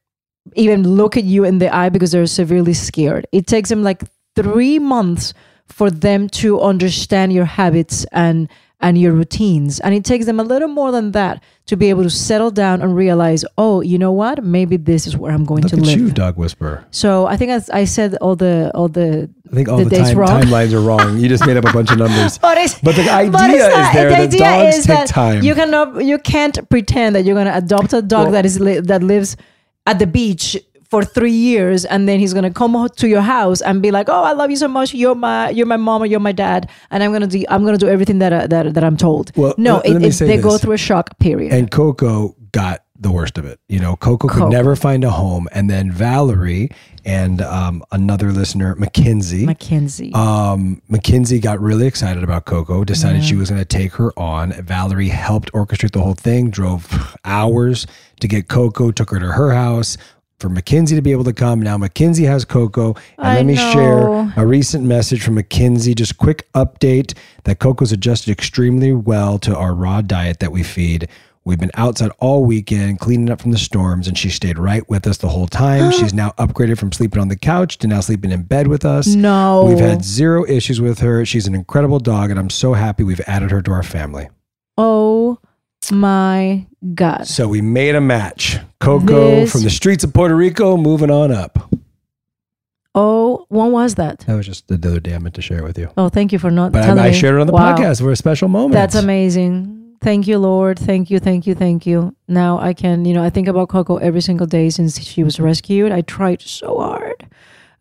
even 0.56 0.88
look 0.88 1.18
at 1.18 1.24
you 1.24 1.44
in 1.44 1.60
the 1.60 1.74
eye 1.74 1.90
because 1.90 2.12
they're 2.12 2.26
severely 2.26 2.74
scared. 2.74 3.28
It 3.32 3.48
takes 3.48 3.70
them 3.70 3.84
like 3.84 4.04
three 4.36 4.80
months 4.80 5.34
for 5.68 5.90
them 5.90 6.28
to 6.30 6.60
understand 6.62 7.32
your 7.34 7.46
habits 7.46 8.06
and 8.12 8.50
and 8.82 8.98
your 8.98 9.12
routines. 9.14 9.80
And 9.80 9.94
it 9.94 10.04
takes 10.04 10.26
them 10.26 10.40
a 10.40 10.44
little 10.44 10.68
more 10.68 10.92
than 10.92 11.12
that 11.12 11.44
to 11.68 11.78
be 11.78 11.90
able 11.90 12.04
to 12.04 12.10
settle 12.10 12.52
down 12.52 12.82
and 12.82 12.96
realize, 12.96 13.46
oh, 13.58 13.82
you 13.82 13.98
know 13.98 14.12
what? 14.12 14.44
Maybe 14.44 14.76
this 14.78 15.06
is 15.08 15.16
where 15.16 15.32
I'm 15.32 15.46
going 15.46 15.62
Look 15.64 15.72
to 15.72 15.78
at 15.78 15.84
live. 15.84 16.00
you, 16.00 16.12
dog 16.12 16.36
whisperer. 16.38 16.86
So 16.92 17.28
I 17.28 17.38
think 17.38 17.52
I, 17.52 17.82
I 17.82 17.86
said 17.86 18.16
all 18.16 18.36
the 18.36 18.72
all 18.74 18.88
the 18.90 19.30
I 19.52 19.56
think 19.56 19.70
all 19.70 19.78
The 19.78 19.86
the, 19.86 19.98
time, 19.98 20.18
wrong. 20.18 20.42
timelines 20.42 20.74
are 20.74 20.82
wrong. 20.82 21.18
You 21.20 21.28
just 21.30 21.46
made 21.46 21.58
up 21.58 21.66
a 21.66 21.74
bunch 21.74 21.92
of 21.92 21.98
numbers. 21.98 22.38
But, 22.42 22.58
But 22.84 22.96
the 22.96 23.10
idea 23.10 23.32
but 23.32 23.50
it's 23.50 23.64
is 23.64 23.94
there 23.94 24.10
The 24.10 24.16
that 24.16 24.22
idea 24.22 24.40
dogs 24.40 24.78
is 24.78 24.86
take 24.86 24.96
that 24.98 25.08
time. 25.08 25.44
You 25.44 25.54
cannot, 25.56 26.04
you 26.06 26.18
can't 26.18 26.70
pretend 26.70 27.16
that 27.16 27.26
you're 27.26 27.36
gonna 27.36 27.56
adopt 27.56 27.94
a 27.94 28.02
dog 28.02 28.24
Well- 28.26 28.32
that 28.34 28.46
is 28.46 28.60
li- 28.60 28.80
that 28.80 29.04
lives 29.04 29.38
at 29.86 30.00
the 30.00 30.08
beach 30.08 30.58
for 30.92 31.04
three 31.06 31.32
years, 31.32 31.86
and 31.86 32.08
then 32.08 32.20
he's 32.20 32.34
gonna 32.34 32.52
come 32.52 32.88
to 32.98 33.08
your 33.08 33.22
house 33.22 33.62
and 33.62 33.82
be 33.82 33.92
like, 33.92 34.10
"Oh, 34.10 34.24
I 34.24 34.34
love 34.34 34.50
you 34.52 34.58
so 34.58 34.68
much. 34.68 34.94
You're 34.94 35.16
my, 35.16 35.50
you're 35.50 35.66
my 35.66 35.78
mom 35.78 36.04
or 36.04 36.06
you're 36.06 36.20
my 36.20 36.34
dad, 36.34 36.70
and 36.92 37.02
I'm 37.02 37.12
gonna 37.14 37.28
do, 37.28 37.44
I'm 37.50 37.64
gonna 37.66 37.78
do 37.78 37.88
everything 37.88 38.20
that 38.20 38.34
uh, 38.34 38.48
that 38.48 38.74
that 38.76 38.84
I'm 38.84 38.98
told." 38.98 39.32
Well, 39.38 39.56
no, 39.58 39.78
let- 39.78 39.86
it, 39.86 39.94
let 39.94 40.22
it- 40.22 40.26
they 40.26 40.38
go 40.38 40.58
through 40.58 40.74
a 40.74 40.78
shock 40.78 41.18
period. 41.20 41.54
And 41.54 41.72
Coco 41.72 42.36
got 42.52 42.84
the 43.00 43.12
worst 43.12 43.38
of 43.40 43.46
it. 43.46 43.60
You 43.70 43.80
know, 43.80 43.96
Coco 43.96 44.28
could 44.28 44.38
Coco. 44.38 44.50
never 44.50 44.76
find 44.76 45.04
a 45.04 45.10
home. 45.10 45.48
And 45.54 45.68
then 45.70 45.92
Valerie 45.92 46.70
and 47.04 47.42
um, 47.42 47.84
another 47.92 48.32
listener, 48.32 48.76
Mackenzie. 48.76 49.44
Mackenzie. 49.46 50.12
Um, 50.14 50.84
Mackenzie 50.88 51.40
got 51.40 51.60
really 51.60 51.88
excited 51.88 52.24
about 52.24 52.46
Coco, 52.46 52.84
decided 52.84 53.24
she 53.24 53.36
was 53.36 53.50
going 53.50 53.60
to 53.62 53.66
take 53.66 53.94
her 53.94 54.12
on. 54.20 54.52
Valerie 54.52 55.08
helped 55.08 55.52
orchestrate 55.54 55.94
the 55.94 56.02
whole 56.02 56.14
thing, 56.14 56.52
drove 56.52 57.16
hours 57.26 57.88
to 58.20 58.28
get 58.28 58.48
Coco, 58.50 58.92
took 58.92 59.10
her 59.10 59.20
to 59.20 59.32
her 59.32 59.52
house 59.52 59.98
for 60.42 60.50
Mackenzie 60.50 60.96
to 60.96 61.02
be 61.02 61.12
able 61.12 61.24
to 61.24 61.34
come. 61.34 61.62
Now 61.62 61.78
Mackenzie 61.78 62.26
has 62.26 62.44
Coco. 62.44 62.96
And 63.18 63.28
I 63.28 63.36
let 63.36 63.46
me 63.46 63.56
know. 63.56 63.72
share 63.72 64.34
a 64.36 64.46
recent 64.46 64.84
message 64.84 65.24
from 65.24 65.36
Mackenzie. 65.36 65.94
Just 65.94 66.18
quick 66.18 66.52
update 66.54 67.18
that 67.44 67.60
Coco's 67.60 67.92
adjusted 67.92 68.32
extremely 68.32 68.92
well 68.92 69.38
to 69.40 69.56
our 69.56 69.74
raw 69.74 70.02
diet 70.02 70.40
that 70.40 70.52
we 70.52 70.64
feed. 70.64 71.08
We've 71.44 71.60
been 71.60 71.72
outside 71.74 72.12
all 72.20 72.46
weekend 72.46 73.00
cleaning 73.00 73.32
up 73.32 73.42
from 73.42 73.52
the 73.52 73.58
storms, 73.58 74.08
and 74.08 74.16
she 74.16 74.30
stayed 74.30 74.60
right 74.60 74.88
with 74.90 75.08
us 75.08 75.18
the 75.18 75.30
whole 75.30 75.48
time. 75.48 75.92
She's 76.00 76.14
now 76.14 76.32
upgraded 76.38 76.78
from 76.78 76.92
sleeping 76.92 77.20
on 77.20 77.30
the 77.30 77.36
couch 77.36 77.80
to 77.80 77.88
now 77.88 78.02
sleeping 78.02 78.32
in 78.32 78.44
bed 78.44 78.68
with 78.68 78.86
us. 78.86 79.08
No. 79.08 79.66
We've 79.66 79.80
had 79.80 80.04
zero 80.04 80.46
issues 80.46 80.80
with 80.80 81.00
her. 81.00 81.26
She's 81.26 81.48
an 81.48 81.56
incredible 81.56 81.98
dog, 82.00 82.30
and 82.30 82.40
I'm 82.40 82.52
so 82.52 82.74
happy 82.74 83.04
we've 83.04 83.22
added 83.22 83.50
her 83.50 83.62
to 83.64 83.72
our 83.72 83.84
family. 83.84 84.30
oh 84.78 85.40
my 85.90 86.68
god. 86.94 87.26
So 87.28 87.48
we 87.48 87.62
made 87.62 87.96
a 87.96 88.02
match. 88.02 88.58
Coco 88.80 89.06
This- 89.32 89.52
from 89.52 89.62
the 89.64 89.70
streets 89.70 90.04
of 90.04 90.14
Puerto 90.14 90.36
Rico 90.36 90.76
moving 90.78 91.10
on 91.10 91.32
up. 91.32 91.72
Oh, 92.94 93.46
when 93.48 93.72
was 93.72 93.96
that? 93.96 94.20
That 94.28 94.36
was 94.36 94.46
just 94.46 94.68
the 94.68 94.76
other 94.76 95.00
day 95.00 95.16
I 95.16 95.18
meant 95.20 95.36
to 95.36 95.42
share 95.42 95.60
it 95.60 95.64
with 95.64 95.78
you. 95.78 95.90
Oh, 95.98 96.10
thank 96.10 96.34
you 96.34 96.40
for 96.40 96.52
not 96.52 96.74
But 96.74 96.84
telling 96.84 97.00
I, 97.00 97.08
I 97.08 97.12
me. 97.12 97.16
shared 97.16 97.36
it 97.36 97.40
on 97.42 97.48
the 97.48 97.54
Wow. 97.54 97.76
podcast 97.78 98.02
for 98.02 98.12
a 98.12 98.16
special 98.18 98.50
moment. 98.50 98.74
That's 98.74 98.96
amazing. 98.96 99.78
Thank 100.02 100.28
you, 100.28 100.38
Lord. 100.40 100.78
Thank 100.78 101.10
you, 101.10 101.20
thank 101.20 101.48
you, 101.48 101.56
thank 101.56 101.86
you. 101.86 102.14
Now 102.28 102.60
I 102.60 102.74
can, 102.74 103.06
you 103.06 103.14
know, 103.14 103.24
I 103.24 103.30
think 103.30 103.48
about 103.48 103.70
Coco 103.70 103.96
every 103.98 104.20
single 104.22 104.48
day 104.48 104.70
since 104.72 105.00
she 105.00 105.24
was 105.24 105.40
rescued. 105.40 105.92
I 105.92 106.02
tried 106.02 106.42
so 106.42 106.80
hard. 106.80 107.26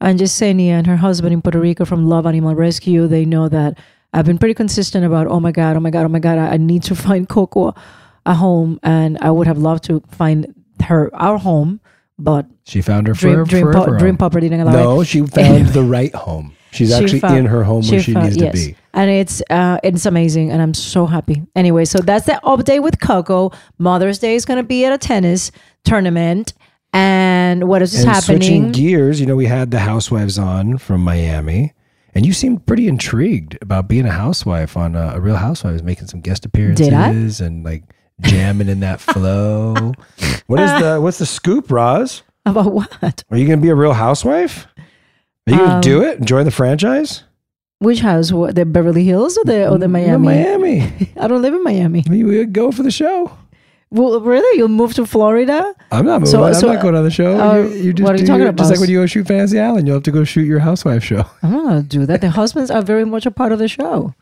And 0.01 0.19
Yesenia 0.21 0.71
and 0.73 0.87
her 0.87 0.97
husband 0.99 1.33
in 1.33 1.43
Puerto 1.43 1.59
Rico 1.59 1.85
from 1.85 2.07
Love 2.09 2.25
Animal 2.27 2.55
Rescue, 2.55 3.07
they 3.09 3.25
know 3.25 3.49
that 3.49 3.79
I've 4.13 4.27
been 4.27 4.39
pretty 4.39 4.55
consistent 4.55 5.05
about, 5.05 5.27
oh 5.29 5.39
my 5.41 5.53
God, 5.53 5.77
oh 5.77 5.81
my 5.81 5.91
God, 5.91 6.05
oh 6.05 6.09
my 6.09 6.19
God, 6.19 6.39
I, 6.39 6.55
I 6.55 6.57
need 6.57 6.83
to 6.85 6.95
find 7.07 7.29
Coco 7.29 7.75
a 8.27 8.35
home. 8.35 8.79
And 8.83 9.19
I 9.21 9.31
would 9.31 9.47
have 9.47 9.59
loved 9.59 9.85
to 9.85 10.03
find 10.11 10.53
her 10.85 11.11
our 11.15 11.39
home, 11.39 11.81
but 12.19 12.47
She 12.65 12.81
found 12.83 13.07
her 13.07 13.13
dream, 13.15 13.35
forever. 13.35 13.49
dream, 13.51 13.67
po- 13.67 13.73
forever 13.85 13.99
dream 13.99 14.17
property. 14.17 14.49
No, 14.49 15.05
she 15.05 15.25
found 15.27 15.69
the 15.69 15.83
right 15.99 16.15
home. 16.15 16.55
She's 16.73 16.89
She 16.91 16.95
actually 16.95 17.21
found- 17.21 17.39
in 17.39 17.47
her 17.47 17.65
home 17.65 17.85
where 17.87 18.01
she 18.01 18.13
found- 18.13 18.27
needs 18.27 18.37
yes. 18.37 18.53
to 18.63 18.69
be. 18.71 18.77
and 18.95 19.11
it's 19.11 19.43
uh 19.51 19.79
it's 19.83 20.07
amazing 20.07 20.51
and 20.53 20.61
i'm 20.63 20.73
so 20.75 21.05
happy 21.07 21.43
anyway 21.57 21.85
so 21.85 21.99
that's 21.99 22.27
the 22.27 22.39
update 22.45 22.81
with 22.83 23.01
coco 23.01 23.51
mother's 23.79 24.19
day 24.21 24.35
is 24.37 24.45
going 24.45 24.57
to 24.57 24.63
be 24.63 24.85
at 24.85 24.93
a 24.93 24.99
tennis 24.99 25.51
tournament 25.85 26.53
and 26.93 27.67
what 27.69 27.83
is 27.83 27.93
and 28.05 28.17
switching 28.23 28.43
happening 28.63 28.73
gears, 28.73 29.21
you 29.21 29.27
know, 29.27 29.37
we 29.37 29.47
had 29.47 29.71
the 29.73 29.79
housewives 29.81 30.39
on 30.39 30.79
from 30.79 31.03
Miami, 31.03 31.73
and 32.15 32.27
you 32.27 32.33
seemed 32.33 32.67
pretty 32.67 32.89
intrigued 32.89 33.57
about 33.63 33.89
being 33.89 34.07
a 34.07 34.11
housewife 34.13 34.77
on 34.77 34.97
uh, 34.97 35.13
a 35.15 35.21
Real 35.21 35.37
Housewives, 35.37 35.83
making 35.83 36.09
some 36.09 36.21
guest 36.21 36.45
appearances 36.45 37.41
and 37.41 37.65
like 37.65 37.85
jamming 38.21 38.69
in 38.69 38.81
that 38.81 39.01
flow. 39.01 39.93
what 40.47 40.61
is 40.61 40.71
the 40.83 40.99
what's 41.01 41.19
the 41.19 41.27
scoop, 41.27 41.71
Roz? 41.71 42.23
about 42.47 42.73
what 42.73 43.25
Are 43.31 43.37
you 43.37 43.47
going 43.47 43.59
to 43.59 43.63
be 43.63 43.69
a 43.69 43.75
Real 43.75 43.93
Housewife? 43.93 44.67
Are 45.47 45.53
you 45.53 45.57
going 45.59 45.71
Um, 45.71 45.81
to 45.83 45.89
do 45.89 46.03
it? 46.03 46.21
Join 46.23 46.45
the 46.45 46.51
franchise? 46.51 47.25
which 47.79 48.01
house 48.01 48.31
what, 48.31 48.55
the 48.57 48.67
beverly 48.67 49.05
hills 49.05 49.39
or 49.39 49.45
the 49.45 49.67
or 49.71 49.79
the 49.79 49.89
miami 49.89 50.11
The 50.13 50.19
Miami. 50.59 51.13
i 51.21 51.27
don't 51.27 51.41
live 51.41 51.55
in 51.55 51.65
miami 51.65 52.05
You 52.11 52.27
would 52.27 52.53
go 52.53 52.71
for 52.73 52.83
the 52.83 52.91
show. 52.91 53.33
Well 53.91 54.21
really 54.21 54.59
you'll 54.59 54.69
move 54.69 54.95
to 54.95 55.05
florida 55.07 55.75
I'm 55.93 56.07
not 56.07 56.21
moving. 56.21 56.31
So- 56.31 56.45
I'm 56.45 56.55
so, 56.55 56.73
not 56.73 56.83
going 56.83 56.95
on 56.95 57.03
the 57.05 57.11
show. 57.11 57.39
uh, 57.41 57.57
you, 57.57 57.69
you 57.69 57.93
just 57.93 58.05
what 58.05 58.15
are 58.15 58.19
you 58.21 58.27
talking 58.27 58.43
your- 58.43 58.53
Just 58.53 58.71
like 58.71 58.81
when 58.81 58.89
you 58.91 59.01
go 59.01 59.07
shoot 59.07 59.27
Fantasy 59.27 59.59
Island, 59.59 59.87
you'll 59.89 59.97
have 59.97 60.05
to 60.05 60.13
go 60.13 60.23
shoot 60.25 60.43
your 60.47 60.61
housewife 60.61 61.03
show. 61.03 61.25
i'm 61.43 61.51
not 61.53 61.63
going 61.65 61.83
to 61.83 61.89
do 61.89 62.07
that 62.07 62.21
the 62.21 62.31
husbands 62.31 62.71
are 62.71 62.83
very 62.83 63.05
much 63.05 63.27
a 63.27 63.31
part 63.31 63.53
of 63.53 63.59
the 63.59 63.69
show 63.69 64.15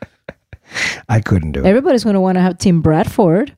I 1.08 1.20
couldn't 1.20 1.52
do 1.52 1.60
it. 1.60 1.66
everybody's 1.66 2.04
going 2.04 2.14
to 2.14 2.20
want 2.20 2.36
to 2.36 2.42
have 2.42 2.58
tim 2.58 2.80
bradford 2.82 3.54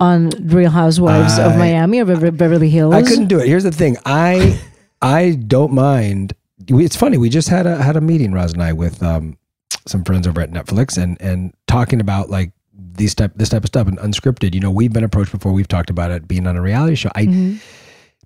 on 0.00 0.30
real 0.42 0.70
housewives 0.70 1.38
of 1.38 1.56
miami 1.56 2.00
or 2.00 2.04
Bever- 2.04 2.30
beverly 2.32 2.70
hills 2.70 2.94
I 2.94 3.02
couldn't 3.02 3.28
do 3.28 3.38
it. 3.38 3.46
Here's 3.46 3.62
the 3.64 3.70
thing. 3.72 3.96
I 4.04 4.60
I 5.02 5.32
don't 5.46 5.72
mind. 5.72 6.32
It's 6.68 6.94
funny. 6.96 7.18
We 7.18 7.28
just 7.28 7.48
had 7.48 7.66
a 7.66 7.80
had 7.82 7.96
a 7.96 8.00
meeting, 8.00 8.32
Roz 8.32 8.52
and 8.52 8.62
I, 8.62 8.72
with 8.72 9.02
um, 9.02 9.36
some 9.86 10.04
friends 10.04 10.26
over 10.28 10.40
at 10.40 10.50
Netflix, 10.52 10.96
and 11.00 11.20
and 11.20 11.52
talking 11.66 12.00
about 12.00 12.30
like 12.30 12.52
these 12.94 13.14
type 13.14 13.32
this 13.36 13.48
type 13.48 13.62
of 13.64 13.68
stuff 13.68 13.88
and 13.88 13.98
unscripted. 13.98 14.54
You 14.54 14.60
know, 14.60 14.70
we've 14.70 14.92
been 14.92 15.04
approached 15.04 15.32
before. 15.32 15.52
We've 15.52 15.68
talked 15.68 15.90
about 15.90 16.10
it 16.10 16.28
being 16.28 16.46
on 16.46 16.56
a 16.56 16.62
reality 16.62 16.94
show. 16.96 17.10
I 17.14 17.26
Mm-hmm. 17.26 17.56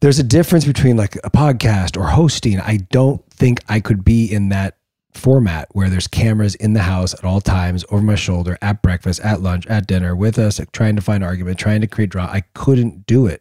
there's 0.00 0.18
a 0.18 0.25
difference 0.25 0.64
between 0.64 0.96
like 0.96 1.16
a 1.25 1.30
podcast 1.30 1.96
or 2.00 2.06
hosting. 2.06 2.61
I 2.61 2.78
don't 2.90 3.25
think 3.30 3.61
I 3.68 3.80
could 3.80 4.04
be 4.04 4.26
in 4.32 4.49
that 4.50 4.76
format 5.14 5.66
where 5.73 5.88
there's 5.88 6.06
cameras 6.06 6.54
in 6.56 6.75
the 6.75 6.82
house 6.82 7.14
at 7.14 7.25
all 7.25 7.40
times 7.40 7.87
over 7.90 8.02
my 8.02 8.14
shoulder 8.16 8.58
at 8.61 8.82
breakfast 8.82 9.18
at 9.20 9.40
lunch 9.40 9.66
at 9.66 9.87
dinner 9.87 10.14
with 10.14 10.38
us 10.38 10.58
like, 10.58 10.70
trying 10.73 10.94
to 10.94 11.00
find 11.00 11.25
argument 11.25 11.58
trying 11.58 11.80
to 11.80 11.87
create 11.87 12.11
drama 12.11 12.30
i 12.30 12.42
couldn't 12.52 13.06
do 13.06 13.26
it 13.26 13.40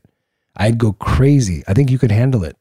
i'd 0.55 0.77
go 0.77 0.93
crazy 0.93 1.65
i 1.67 1.73
think 1.73 1.91
you 1.91 1.99
could 1.99 2.11
handle 2.11 2.45
it 2.45 2.55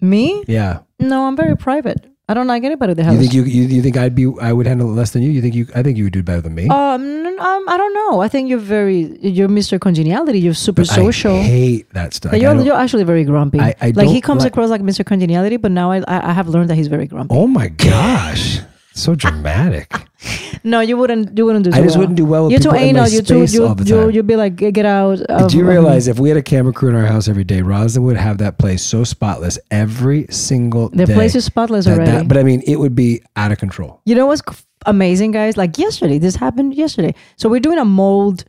me 0.00 0.44
yeah 0.46 0.78
No, 1.00 1.26
I'm 1.26 1.34
very 1.34 1.56
private. 1.56 2.06
I 2.28 2.34
don't 2.34 2.46
like 2.46 2.62
anybody 2.64 2.92
at 2.92 2.96
the 2.96 3.04
house. 3.04 3.14
you 3.14 3.20
think 3.20 3.34
you, 3.34 3.42
you 3.44 3.62
you 3.76 3.82
think 3.82 3.96
i'd 3.96 4.14
be 4.14 4.26
i 4.40 4.52
would 4.52 4.66
handle 4.66 4.88
it 4.88 4.94
less 4.94 5.10
than 5.10 5.22
you 5.22 5.30
you 5.30 5.42
think 5.42 5.54
you 5.54 5.66
i 5.74 5.82
think 5.82 5.98
you 5.98 6.04
would 6.04 6.12
do 6.12 6.22
better 6.22 6.40
than 6.40 6.54
me 6.54 6.68
Um, 6.68 7.02
um, 7.48 7.64
I 7.68 7.76
don't 7.76 7.94
know. 7.94 8.20
I 8.20 8.28
think 8.28 8.48
you're 8.48 8.58
very, 8.76 9.18
you're 9.20 9.48
Mr. 9.48 9.80
Congeniality. 9.80 10.38
You're 10.38 10.54
super 10.54 10.84
social. 10.84 11.34
i 11.34 11.42
hate 11.42 11.90
that 11.92 12.14
stuff 12.14 12.30
But 12.30 12.40
Like, 12.40 12.42
you're, 12.56 12.64
you're 12.66 12.76
actually 12.84 13.02
very 13.04 13.24
grumpy. 13.24 13.58
I- 13.58 13.74
I 13.80 13.90
like 13.90 14.08
he 14.08 14.20
comes 14.20 14.44
like- 14.44 14.52
across 14.52 14.70
like 14.70 14.80
Mr. 14.82 15.04
Congeniality, 15.04 15.56
but 15.56 15.72
now 15.72 15.90
I, 15.90 16.02
I 16.06 16.32
have 16.32 16.48
learned 16.48 16.70
that 16.70 16.76
he's 16.76 16.86
very 16.96 17.06
grumpy. 17.08 17.34
oh 17.34 17.48
my 17.48 17.68
gosh 17.68 18.60
so 18.94 19.14
dramatic 19.14 19.92
No, 20.64 20.80
you 20.80 20.96
wouldn't. 20.96 21.36
You 21.36 21.44
wouldn't 21.44 21.64
do. 21.64 21.70
I 21.72 21.82
just 21.82 21.96
well. 21.96 22.00
wouldn't 22.02 22.16
do 22.16 22.24
well 22.24 22.44
with 22.44 22.52
You're 22.52 22.60
too 22.60 22.70
people 22.70 22.88
in 22.88 22.94
my 22.94 23.00
anal. 23.00 23.08
You're 23.08 23.22
too. 23.22 23.44
You 23.44 23.74
you 23.84 24.10
you'd 24.10 24.26
be 24.26 24.36
like, 24.36 24.56
get 24.56 24.86
out. 24.86 25.20
Of, 25.22 25.50
Do 25.50 25.56
you 25.56 25.68
realize 25.68 26.06
me." 26.06 26.12
if 26.12 26.18
we 26.18 26.28
had 26.28 26.38
a 26.38 26.42
camera 26.42 26.72
crew 26.72 26.88
in 26.88 26.94
our 26.94 27.06
house 27.06 27.28
every 27.28 27.44
day, 27.44 27.62
Roselyn 27.62 28.02
would 28.02 28.16
have 28.16 28.38
that 28.38 28.58
place 28.58 28.82
so 28.82 29.02
spotless 29.04 29.58
every 29.70 30.26
single 30.30 30.88
day. 30.90 30.98
the 30.98 31.06
day. 31.06 31.14
place 31.14 31.34
is 31.34 31.44
spotless 31.44 31.86
that- 31.86 31.94
already? 31.94 32.10
that- 32.12 32.28
but 32.28 32.36
I 32.36 32.42
mean, 32.44 32.62
it 32.66 32.76
would 32.76 32.94
be 32.94 33.22
out 33.36 33.50
of 33.50 33.58
control. 33.58 34.00
You 34.04 34.14
know 34.14 34.26
what's 34.26 34.42
amazing, 34.86 35.32
guys? 35.32 35.56
Like 35.56 35.78
yesterday, 35.78 36.18
this 36.18 36.36
happened 36.36 36.74
yesterday. 36.74 37.14
So 37.36 37.48
we're 37.48 37.60
doing 37.60 37.78
a 37.78 37.84
mold, 37.84 38.44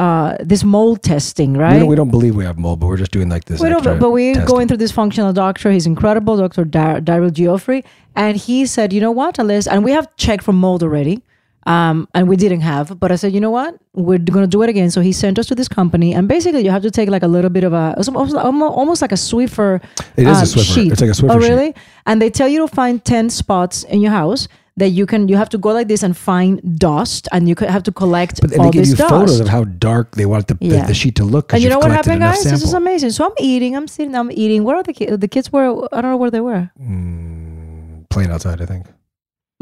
uh, 0.00 0.36
this 0.40 0.64
mold 0.64 1.02
testing, 1.02 1.52
right? 1.52 1.74
We, 1.74 1.78
don't, 1.80 1.88
we 1.88 1.96
don't 1.96 2.10
believe 2.10 2.34
we 2.34 2.44
have 2.44 2.58
mold, 2.58 2.80
but 2.80 2.86
we're 2.86 2.96
just 2.96 3.10
doing 3.12 3.28
like 3.28 3.44
this. 3.44 3.60
We 3.60 3.68
don't, 3.68 3.84
but 4.00 4.10
we're 4.10 4.32
testing. 4.34 4.48
going 4.54 4.66
through 4.68 4.78
this 4.78 4.92
functional 4.92 5.34
doctor. 5.34 5.70
He's 5.70 5.86
incredible, 5.86 6.38
Dr. 6.38 6.64
Dar- 6.64 7.00
Daryl 7.00 7.30
Geoffrey. 7.30 7.84
And 8.16 8.34
he 8.36 8.64
said, 8.64 8.94
you 8.94 9.00
know 9.02 9.10
what, 9.10 9.38
Alice, 9.38 9.66
and 9.66 9.84
we 9.84 9.92
have 9.92 10.06
checked 10.16 10.42
for 10.42 10.54
mold 10.54 10.82
already. 10.82 11.22
Um, 11.66 12.08
and 12.14 12.26
we 12.26 12.36
didn't 12.36 12.62
have, 12.62 12.98
but 12.98 13.12
I 13.12 13.16
said, 13.16 13.34
you 13.34 13.40
know 13.40 13.50
what, 13.50 13.78
we're 13.92 14.16
going 14.18 14.44
to 14.44 14.46
do 14.56 14.62
it 14.62 14.70
again. 14.70 14.90
So 14.90 15.02
he 15.02 15.12
sent 15.12 15.38
us 15.38 15.46
to 15.48 15.54
this 15.54 15.68
company, 15.68 16.14
and 16.14 16.26
basically 16.26 16.64
you 16.64 16.70
have 16.70 16.82
to 16.82 16.90
take 16.90 17.10
like 17.10 17.22
a 17.22 17.28
little 17.28 17.50
bit 17.50 17.64
of 17.64 17.74
a, 17.74 17.94
almost, 17.98 19.02
like 19.02 19.12
a 19.12 19.16
Swiffer. 19.16 19.84
It 20.16 20.26
is 20.26 20.38
a 20.38 20.40
um, 20.40 20.46
Swiffer. 20.46 20.74
sheet. 20.74 20.92
It's 20.92 21.02
like 21.02 21.10
a 21.10 21.12
Swiffer 21.12 21.36
Oh, 21.36 21.40
sheet. 21.40 21.48
really? 21.50 21.74
And 22.06 22.22
they 22.22 22.30
tell 22.30 22.48
you 22.48 22.60
to 22.60 22.68
find 22.68 23.04
ten 23.04 23.28
spots 23.28 23.84
in 23.84 24.00
your 24.00 24.10
house 24.10 24.48
that 24.76 24.88
you 24.90 25.06
can. 25.06 25.28
You 25.28 25.36
have 25.36 25.48
to 25.50 25.58
go 25.58 25.72
like 25.72 25.88
this 25.88 26.02
and 26.02 26.16
find 26.16 26.60
dust, 26.78 27.28
and 27.32 27.48
you 27.48 27.54
could 27.54 27.68
have 27.70 27.82
to 27.84 27.92
collect 27.92 28.40
But 28.40 28.56
all 28.56 28.64
they 28.66 28.70
give 28.70 28.82
this 28.82 28.90
you 28.90 28.96
dust. 28.96 29.10
photos 29.10 29.40
of 29.40 29.48
how 29.48 29.64
dark 29.64 30.16
they 30.16 30.26
want 30.26 30.46
the, 30.48 30.54
the- 30.54 30.66
Yeah. 30.66 30.86
the, 30.86 30.94
sheet 30.94 31.16
to 31.16 31.24
look. 31.24 31.52
And 31.52 31.62
you 31.62 31.68
know 31.68 31.78
what 31.78 31.90
happened, 31.90 32.20
guys? 32.20 32.44
This 32.44 32.62
is 32.62 32.72
amazing. 32.74 33.10
So 33.10 33.24
I'm 33.26 33.32
eating. 33.38 33.76
I'm 33.76 33.88
sitting. 33.88 34.14
I'm 34.14 34.30
eating. 34.32 34.64
Where 34.64 34.76
are 34.76 34.82
the 34.82 34.92
kids? 34.92 35.18
The 35.18 35.28
kids 35.28 35.52
were. 35.52 35.88
I 35.92 36.00
don't 36.00 36.10
know 36.10 36.16
where 36.16 36.30
they 36.30 36.40
were. 36.40 36.70
Mm, 36.80 38.08
playing 38.10 38.30
outside, 38.30 38.60
I 38.62 38.66
think. 38.66 38.86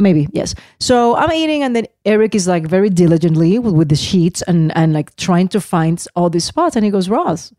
Maybe 0.01 0.29
yes. 0.33 0.55
So 0.79 1.17
I'm 1.17 1.33
eating, 1.33 1.63
and 1.65 1.75
then 1.75 1.87
Eric 2.05 2.35
is 2.37 2.47
like 2.47 2.67
very 2.67 2.89
diligently 2.89 3.59
with, 3.59 3.75
with 3.75 3.89
the 3.89 3.97
sheets 3.97 4.43
and 4.43 4.71
and 4.77 4.93
like 4.93 5.17
trying 5.17 5.49
to 5.49 5.61
find 5.61 6.05
all 6.15 6.31
these 6.31 6.45
spots. 6.45 6.77
And 6.77 6.85
he 6.85 6.91
goes, 6.93 7.09
Ross, 7.09 7.53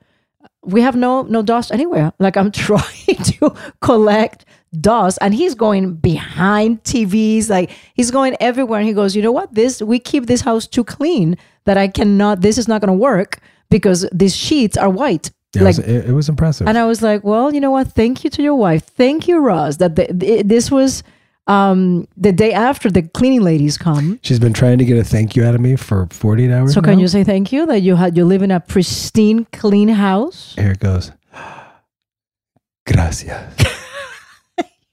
we 0.64 0.80
have 0.82 0.96
no 0.96 1.24
no 1.24 1.42
dust 1.42 1.70
anywhere. 1.72 2.14
Like 2.18 2.38
I'm 2.38 2.52
trying 2.68 3.18
to 3.34 3.54
collect 3.82 4.46
dust, 4.80 5.18
and 5.22 5.34
he's 5.34 5.56
going 5.56 5.96
behind 5.96 6.84
TVs. 6.84 7.50
Like 7.50 7.72
he's 7.94 8.12
going 8.12 8.36
everywhere. 8.40 8.80
And 8.80 8.88
he 8.88 8.94
goes, 8.94 9.16
you 9.16 9.22
know 9.22 9.32
what? 9.32 9.54
This 9.54 9.82
we 9.82 10.00
keep 10.00 10.26
this 10.28 10.42
house 10.42 10.68
too 10.68 10.84
clean 10.84 11.38
that 11.66 11.78
I 11.78 11.88
cannot. 11.88 12.42
This 12.42 12.58
is 12.58 12.68
not 12.68 12.82
going 12.82 12.88
to 12.96 13.00
work 13.00 13.40
because 13.70 14.08
these 14.12 14.36
sheets 14.36 14.78
are 14.78 14.90
white. 14.90 15.32
Yeah, 15.56 15.64
like 15.64 15.80
it, 15.80 15.86
was, 15.86 15.88
it, 15.88 16.10
it 16.10 16.14
was 16.14 16.30
impressive. 16.30 16.68
and 16.68 16.78
I 16.78 16.86
was 16.86 17.02
like, 17.02 17.24
well, 17.24 17.52
you 17.54 17.60
know 17.60 17.72
what? 17.72 17.88
Thank 17.94 18.24
you 18.24 18.30
to 18.30 18.42
your 18.44 18.54
wife. 18.56 18.84
Thank 18.84 19.28
you, 19.28 19.40
Roz, 19.40 19.78
that 19.78 19.96
the, 19.96 20.08
the- 20.12 20.44
this 20.44 20.70
was 20.70 21.02
um, 21.48 22.08
the 22.16 22.32
day 22.32 22.54
after 22.54 22.92
the 22.92 23.02
cleaning 23.02 23.42
ladies 23.42 23.76
come. 23.76 24.20
She's 24.22 24.40
been 24.40 24.54
trying 24.54 24.78
to 24.78 24.86
get 24.86 24.98
a 25.00 25.04
thank 25.04 25.36
you 25.36 25.44
out 25.44 25.56
of 25.56 25.62
me 25.62 25.76
for 25.76 26.08
48 26.12 26.52
hours. 26.52 26.74
So 26.76 26.82
can 26.82 26.96
now. 26.96 27.00
you 27.02 27.08
say 27.08 27.24
thank 27.24 27.52
you 27.52 27.66
that 27.66 27.80
you 27.80 27.96
had 27.96 28.16
you 28.16 28.26
live 28.26 28.44
in 28.44 28.52
a 28.52 28.60
pristine, 28.60 29.46
clean 29.52 29.90
house? 29.90 30.54
Here 30.56 30.72
it 30.74 30.80
goes. 30.80 31.12
Gracias. 32.86 33.76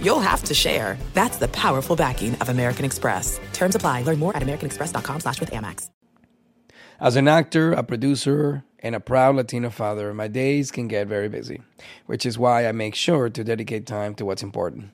you'll 0.00 0.20
have 0.20 0.44
to 0.44 0.54
share. 0.54 0.96
That's 1.12 1.38
the 1.38 1.48
powerful 1.48 1.96
backing 1.96 2.34
of 2.36 2.48
American 2.48 2.84
Express. 2.84 3.40
Terms 3.52 3.74
apply. 3.74 4.02
Learn 4.02 4.18
more 4.18 4.36
at 4.36 4.42
americanexpress.com 4.42 5.20
slash 5.20 5.40
with 5.40 5.50
Amex. 5.50 5.90
As 7.00 7.16
an 7.16 7.26
actor, 7.26 7.72
a 7.72 7.82
producer, 7.82 8.64
and 8.78 8.94
a 8.94 9.00
proud 9.00 9.34
Latino 9.34 9.70
father, 9.70 10.14
my 10.14 10.28
days 10.28 10.70
can 10.70 10.88
get 10.88 11.08
very 11.08 11.28
busy, 11.28 11.62
which 12.06 12.24
is 12.24 12.38
why 12.38 12.66
I 12.66 12.72
make 12.72 12.94
sure 12.94 13.28
to 13.30 13.42
dedicate 13.42 13.86
time 13.86 14.14
to 14.16 14.24
what's 14.24 14.42
important. 14.42 14.90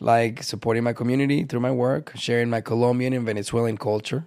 Like 0.00 0.42
supporting 0.42 0.84
my 0.84 0.92
community 0.92 1.44
through 1.44 1.60
my 1.60 1.70
work, 1.70 2.12
sharing 2.16 2.50
my 2.50 2.60
Colombian 2.60 3.12
and 3.12 3.24
Venezuelan 3.24 3.78
culture, 3.78 4.26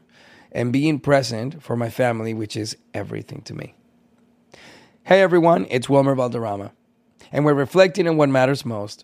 and 0.54 0.72
being 0.74 1.00
present 1.00 1.62
for 1.62 1.76
my 1.76 1.90
family, 1.90 2.34
which 2.34 2.56
is 2.56 2.78
everything 2.94 3.42
to 3.42 3.54
me. 3.54 3.76
Hey 5.04 5.22
everyone, 5.22 5.68
it's 5.70 5.90
Wilmer 5.90 6.16
Valderrama, 6.16 6.72
and 7.32 7.44
we're 7.44 7.54
reflecting 7.54 8.08
on 8.08 8.16
what 8.18 8.30
matters 8.30 8.66
most. 8.66 9.04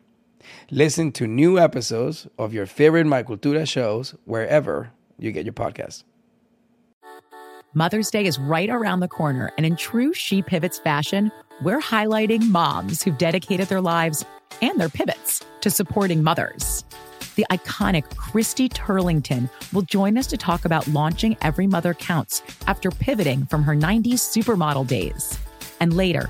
Listen 0.69 1.11
to 1.13 1.27
new 1.27 1.59
episodes 1.59 2.27
of 2.37 2.53
your 2.53 2.65
favorite 2.65 3.05
My 3.05 3.23
Cultura 3.23 3.67
shows 3.67 4.15
wherever 4.25 4.91
you 5.17 5.31
get 5.31 5.45
your 5.45 5.53
podcasts. 5.53 6.03
Mother's 7.73 8.09
Day 8.09 8.25
is 8.25 8.37
right 8.37 8.69
around 8.69 8.99
the 8.99 9.07
corner, 9.07 9.51
and 9.55 9.65
in 9.65 9.77
true 9.77 10.13
She 10.13 10.41
Pivots 10.41 10.79
fashion, 10.79 11.31
we're 11.61 11.79
highlighting 11.79 12.49
moms 12.49 13.01
who've 13.01 13.17
dedicated 13.17 13.69
their 13.69 13.79
lives 13.79 14.25
and 14.61 14.77
their 14.77 14.89
pivots 14.89 15.41
to 15.61 15.69
supporting 15.69 16.21
mothers. 16.21 16.83
The 17.35 17.45
iconic 17.49 18.13
Christy 18.17 18.67
Turlington 18.67 19.49
will 19.71 19.83
join 19.83 20.17
us 20.17 20.27
to 20.27 20.37
talk 20.37 20.65
about 20.65 20.85
launching 20.89 21.37
Every 21.41 21.65
Mother 21.65 21.93
Counts 21.93 22.43
after 22.67 22.91
pivoting 22.91 23.45
from 23.45 23.63
her 23.63 23.73
90s 23.73 24.19
supermodel 24.19 24.85
days. 24.85 25.39
And 25.79 25.93
later, 25.93 26.29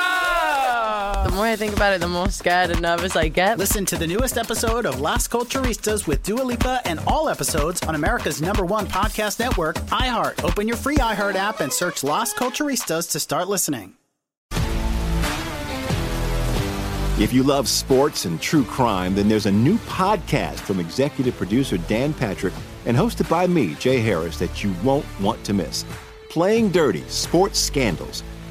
The 1.23 1.29
more 1.35 1.45
I 1.45 1.55
think 1.55 1.75
about 1.75 1.93
it, 1.93 2.01
the 2.01 2.07
more 2.07 2.29
scared 2.29 2.71
and 2.71 2.81
nervous 2.81 3.15
I 3.15 3.27
get. 3.27 3.59
Listen 3.59 3.85
to 3.85 3.95
the 3.95 4.07
newest 4.07 4.37
episode 4.39 4.87
of 4.87 4.99
Las 4.99 5.27
Culturistas 5.27 6.07
with 6.07 6.23
Dua 6.23 6.41
Lipa 6.41 6.81
and 6.83 6.99
all 7.05 7.29
episodes 7.29 7.81
on 7.83 7.93
America's 7.93 8.41
number 8.41 8.65
one 8.65 8.87
podcast 8.87 9.39
network, 9.39 9.75
iHeart. 9.91 10.43
Open 10.43 10.67
your 10.67 10.77
free 10.77 10.97
iHeart 10.97 11.35
app 11.35 11.59
and 11.59 11.71
search 11.71 12.03
Las 12.03 12.33
Culturistas 12.33 13.11
to 13.11 13.19
start 13.19 13.47
listening. 13.47 13.93
If 17.19 17.31
you 17.31 17.43
love 17.43 17.67
sports 17.67 18.25
and 18.25 18.41
true 18.41 18.63
crime, 18.63 19.13
then 19.13 19.29
there's 19.29 19.45
a 19.45 19.51
new 19.51 19.77
podcast 19.79 20.59
from 20.61 20.79
executive 20.79 21.37
producer 21.37 21.77
Dan 21.77 22.13
Patrick 22.15 22.53
and 22.87 22.97
hosted 22.97 23.29
by 23.29 23.45
me, 23.45 23.75
Jay 23.75 23.99
Harris, 23.99 24.39
that 24.39 24.63
you 24.63 24.73
won't 24.83 25.05
want 25.19 25.43
to 25.43 25.53
miss. 25.53 25.85
Playing 26.29 26.71
Dirty 26.71 27.03
Sports 27.09 27.59
Scandals. 27.59 28.23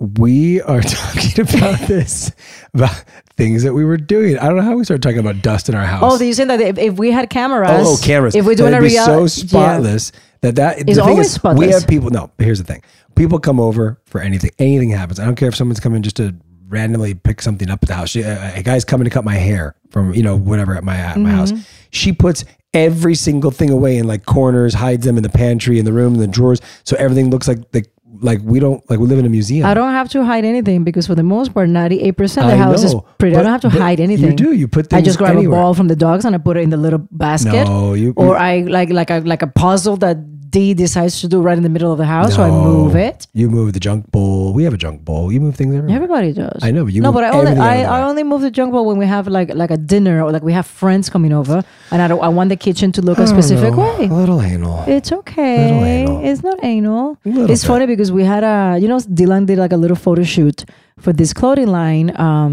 We 0.00 0.62
are 0.62 0.80
talking 0.82 1.40
about 1.42 1.78
this, 1.86 2.32
about 2.72 3.04
things 3.36 3.62
that 3.64 3.74
we 3.74 3.84
were 3.84 3.98
doing. 3.98 4.38
I 4.38 4.46
don't 4.46 4.56
know 4.56 4.62
how 4.62 4.76
we 4.76 4.84
started 4.84 5.02
talking 5.02 5.18
about 5.18 5.42
dust 5.42 5.68
in 5.68 5.74
our 5.74 5.84
house. 5.84 6.02
Oh, 6.02 6.24
you 6.24 6.32
saying 6.32 6.48
that 6.48 6.60
if, 6.60 6.78
if 6.78 6.94
we 6.98 7.10
had 7.10 7.28
cameras, 7.28 7.68
Oh, 7.70 7.94
oh, 7.94 7.98
cameras. 8.02 8.34
If 8.34 8.46
we're 8.46 8.54
doing 8.54 8.72
a 8.72 8.80
reality, 8.80 9.28
so 9.28 9.46
spotless 9.46 10.12
that 10.40 10.56
that 10.56 10.78
the 10.78 10.84
thing 10.94 10.98
always 11.00 11.36
is, 11.36 11.44
We 11.44 11.68
have 11.68 11.86
people. 11.86 12.08
No, 12.08 12.30
but 12.38 12.44
here's 12.44 12.58
the 12.58 12.64
thing: 12.64 12.82
people 13.14 13.38
come 13.38 13.60
over 13.60 14.00
for 14.06 14.22
anything. 14.22 14.50
Anything 14.58 14.90
happens. 14.90 15.20
I 15.20 15.26
don't 15.26 15.36
care 15.36 15.48
if 15.48 15.54
someone's 15.54 15.80
coming 15.80 16.02
just 16.02 16.16
to 16.16 16.34
randomly 16.68 17.12
pick 17.12 17.42
something 17.42 17.68
up 17.68 17.82
at 17.82 17.88
the 17.88 17.94
house. 17.94 18.10
She, 18.10 18.22
a, 18.22 18.54
a 18.56 18.62
guy's 18.62 18.86
coming 18.86 19.04
to 19.04 19.10
cut 19.10 19.24
my 19.24 19.34
hair 19.34 19.74
from 19.90 20.14
you 20.14 20.22
know 20.22 20.36
whatever 20.36 20.74
at 20.74 20.82
my 20.82 20.96
at 20.96 21.18
my 21.18 21.30
house. 21.30 21.52
Mm-hmm. 21.52 21.62
She 21.90 22.14
puts 22.14 22.44
every 22.72 23.14
single 23.14 23.50
thing 23.50 23.68
away 23.68 23.98
in 23.98 24.06
like 24.06 24.24
corners, 24.24 24.72
hides 24.72 25.04
them 25.04 25.18
in 25.18 25.22
the 25.22 25.28
pantry, 25.28 25.78
in 25.78 25.84
the 25.84 25.92
room, 25.92 26.14
in 26.14 26.20
the 26.20 26.26
drawers, 26.26 26.60
so 26.84 26.96
everything 26.96 27.28
looks 27.28 27.48
like 27.48 27.70
the 27.72 27.84
like 28.22 28.40
we 28.42 28.60
don't 28.60 28.88
like 28.90 28.98
we 29.00 29.06
live 29.06 29.18
in 29.18 29.26
a 29.26 29.28
museum. 29.28 29.66
I 29.66 29.74
don't 29.74 29.92
have 29.92 30.08
to 30.10 30.24
hide 30.24 30.44
anything 30.44 30.84
because 30.84 31.06
for 31.06 31.14
the 31.14 31.22
most 31.22 31.54
part, 31.54 31.68
ninety 31.68 32.00
eight 32.02 32.16
percent 32.16 32.46
of 32.46 32.50
the 32.52 32.56
I 32.56 32.58
house 32.58 32.84
is 32.84 32.94
know, 32.94 33.06
pretty. 33.18 33.36
I 33.36 33.42
don't 33.42 33.52
have 33.52 33.60
to 33.62 33.70
hide 33.70 34.00
anything. 34.00 34.30
you 34.30 34.36
do, 34.36 34.52
you 34.52 34.68
put 34.68 34.92
I 34.92 35.00
just 35.00 35.18
grab 35.18 35.36
anywhere. 35.36 35.58
a 35.58 35.62
ball 35.62 35.74
from 35.74 35.88
the 35.88 35.96
dogs 35.96 36.24
and 36.24 36.34
I 36.34 36.38
put 36.38 36.56
it 36.56 36.60
in 36.60 36.70
the 36.70 36.76
little 36.76 37.00
basket. 37.10 37.64
No, 37.66 37.94
you- 37.94 38.12
or 38.16 38.26
you- 38.26 38.32
I 38.34 38.60
like 38.62 38.90
like 38.90 39.10
a 39.10 39.20
like 39.20 39.42
a 39.42 39.46
puzzle 39.48 39.96
that 39.98 40.18
D 40.50 40.74
decides 40.74 41.20
to 41.20 41.28
do 41.28 41.40
right 41.40 41.56
in 41.56 41.62
the 41.62 41.68
middle 41.68 41.92
of 41.92 41.98
the 41.98 42.06
house, 42.06 42.34
so 42.36 42.42
I 42.42 42.50
move 42.50 42.96
it. 42.96 43.26
You 43.32 43.48
move 43.50 43.72
the 43.72 43.80
junk 43.80 44.10
bowl. 44.10 44.52
We 44.52 44.64
have 44.64 44.74
a 44.74 44.76
junk 44.84 45.04
bowl. 45.04 45.30
You 45.32 45.40
move 45.40 45.54
things 45.56 45.74
everywhere. 45.74 45.96
Everybody 45.96 46.32
does. 46.32 46.58
I 46.62 46.70
know, 46.70 46.84
but 46.84 46.92
you 46.94 47.02
no, 47.02 47.08
move 47.08 47.14
but 47.18 47.24
I 47.24 47.30
only 47.30 47.52
everything 47.52 47.62
out 47.62 47.68
I, 47.68 47.74
of 47.76 47.82
the 47.82 47.88
I 47.92 48.02
only 48.10 48.24
move 48.24 48.40
the 48.42 48.50
junk 48.50 48.72
bowl 48.72 48.84
when 48.90 48.98
we 48.98 49.06
have 49.06 49.28
like 49.28 49.50
like 49.54 49.70
a 49.70 49.76
dinner 49.76 50.22
or 50.24 50.32
like 50.32 50.42
we 50.42 50.52
have 50.52 50.66
friends 50.66 51.08
coming 51.08 51.32
over, 51.32 51.62
and 51.92 52.02
I 52.02 52.08
don't 52.08 52.22
I 52.22 52.28
want 52.28 52.48
the 52.50 52.56
kitchen 52.56 52.90
to 52.92 53.00
look 53.02 53.18
a 53.18 53.24
don't 53.26 53.34
specific 53.36 53.72
know. 53.74 53.84
way. 53.98 54.06
A 54.06 54.14
little 54.22 54.40
anal. 54.42 54.84
It's 54.88 55.12
okay. 55.12 55.58
Little 55.66 55.84
anal. 55.84 56.24
It's 56.24 56.42
not 56.42 56.58
anal. 56.64 57.16
Little 57.24 57.50
It's 57.50 57.62
bit. 57.62 57.68
funny 57.72 57.86
because 57.86 58.10
we 58.10 58.24
had 58.24 58.42
a, 58.44 58.78
you 58.82 58.88
know, 58.88 58.98
Dylan 58.98 59.46
did 59.46 59.58
like 59.58 59.72
a 59.72 59.76
little 59.84 59.96
photo 60.06 60.22
shoot 60.24 60.64
for 60.98 61.12
this 61.12 61.32
clothing 61.32 61.68
line. 61.68 62.08
Um, 62.28 62.52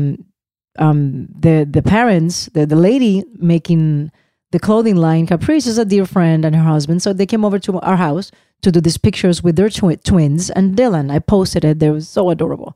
um, 0.79 1.27
the 1.39 1.67
the 1.77 1.81
parents, 1.81 2.35
the 2.53 2.65
the 2.65 2.75
lady 2.89 3.23
making 3.53 4.11
the 4.57 4.65
clothing 4.65 4.95
line, 4.95 5.27
Caprice 5.27 5.67
is 5.67 5.77
a 5.77 5.85
dear 5.85 6.03
friend 6.03 6.43
and 6.43 6.55
her 6.55 6.63
husband, 6.63 7.03
so 7.03 7.13
they 7.13 7.27
came 7.27 7.45
over 7.45 7.59
to 7.59 7.79
our 7.81 7.95
house 7.95 8.31
to 8.63 8.71
do 8.71 8.81
these 8.81 8.97
pictures 8.97 9.43
with 9.43 9.55
their 9.55 9.69
twi- 9.69 9.97
twins 9.97 10.49
and 10.49 10.75
Dylan. 10.75 11.11
I 11.11 11.19
posted 11.19 11.63
it; 11.63 11.77
they 11.77 11.91
were 11.91 12.01
so 12.01 12.31
adorable, 12.31 12.75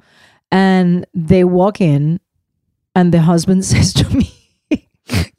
and 0.52 1.08
they 1.16 1.44
walk 1.44 1.82
in, 1.82 2.20
and 2.94 3.12
the 3.12 3.22
husband 3.22 3.66
says 3.72 3.94
to 3.94 4.08
me 4.16 4.32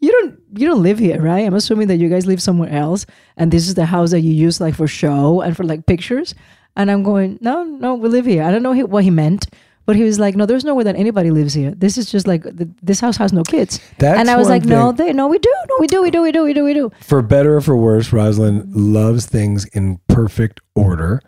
you 0.00 0.10
don't 0.10 0.40
you 0.58 0.66
don't 0.66 0.82
live 0.82 0.98
here 0.98 1.22
right? 1.22 1.46
I'm 1.46 1.54
assuming 1.54 1.86
that 1.86 1.98
you 1.98 2.08
guys 2.08 2.26
live 2.26 2.42
somewhere 2.42 2.70
else 2.70 3.06
and 3.36 3.52
this 3.52 3.68
is 3.68 3.74
the 3.74 3.86
house 3.86 4.10
that 4.10 4.22
you 4.22 4.32
use 4.32 4.60
like 4.60 4.74
for 4.74 4.88
show 4.88 5.42
and 5.42 5.56
for 5.56 5.62
like 5.62 5.86
pictures. 5.86 6.34
And 6.74 6.90
i'm 6.90 7.04
going 7.04 7.38
no 7.40 7.62
no 7.62 7.94
we 7.94 8.08
live 8.08 8.26
here. 8.26 8.42
I 8.42 8.50
don't 8.50 8.64
know 8.64 8.74
what 8.86 9.04
he 9.04 9.10
meant 9.10 9.46
but 9.86 9.96
he 9.96 10.02
was 10.04 10.18
like 10.18 10.34
no 10.36 10.46
there's 10.46 10.64
nowhere 10.64 10.84
that 10.84 10.96
anybody 10.96 11.30
lives 11.30 11.54
here 11.54 11.72
this 11.72 11.96
is 11.98 12.10
just 12.10 12.26
like 12.26 12.42
th- 12.44 12.70
this 12.82 13.00
house 13.00 13.16
has 13.16 13.32
no 13.32 13.42
kids 13.42 13.80
That's 13.98 14.18
and 14.18 14.30
i 14.30 14.36
was 14.36 14.48
like 14.48 14.64
no 14.64 14.92
they 14.92 15.12
no 15.12 15.26
we 15.28 15.38
do 15.38 15.52
no 15.68 15.76
we 15.80 15.86
do 15.86 16.02
we 16.02 16.10
do 16.10 16.22
we 16.22 16.32
do 16.32 16.42
we 16.44 16.52
do 16.52 16.64
we 16.64 16.74
do 16.74 16.90
For 17.00 17.22
better 17.22 17.56
or 17.56 17.60
for 17.60 17.76
worse, 17.76 18.10
Roselyn 18.10 18.64
loves 18.74 19.26
things 19.26 19.64
in 19.66 19.98
perfect 20.08 20.60
order. 20.74 21.20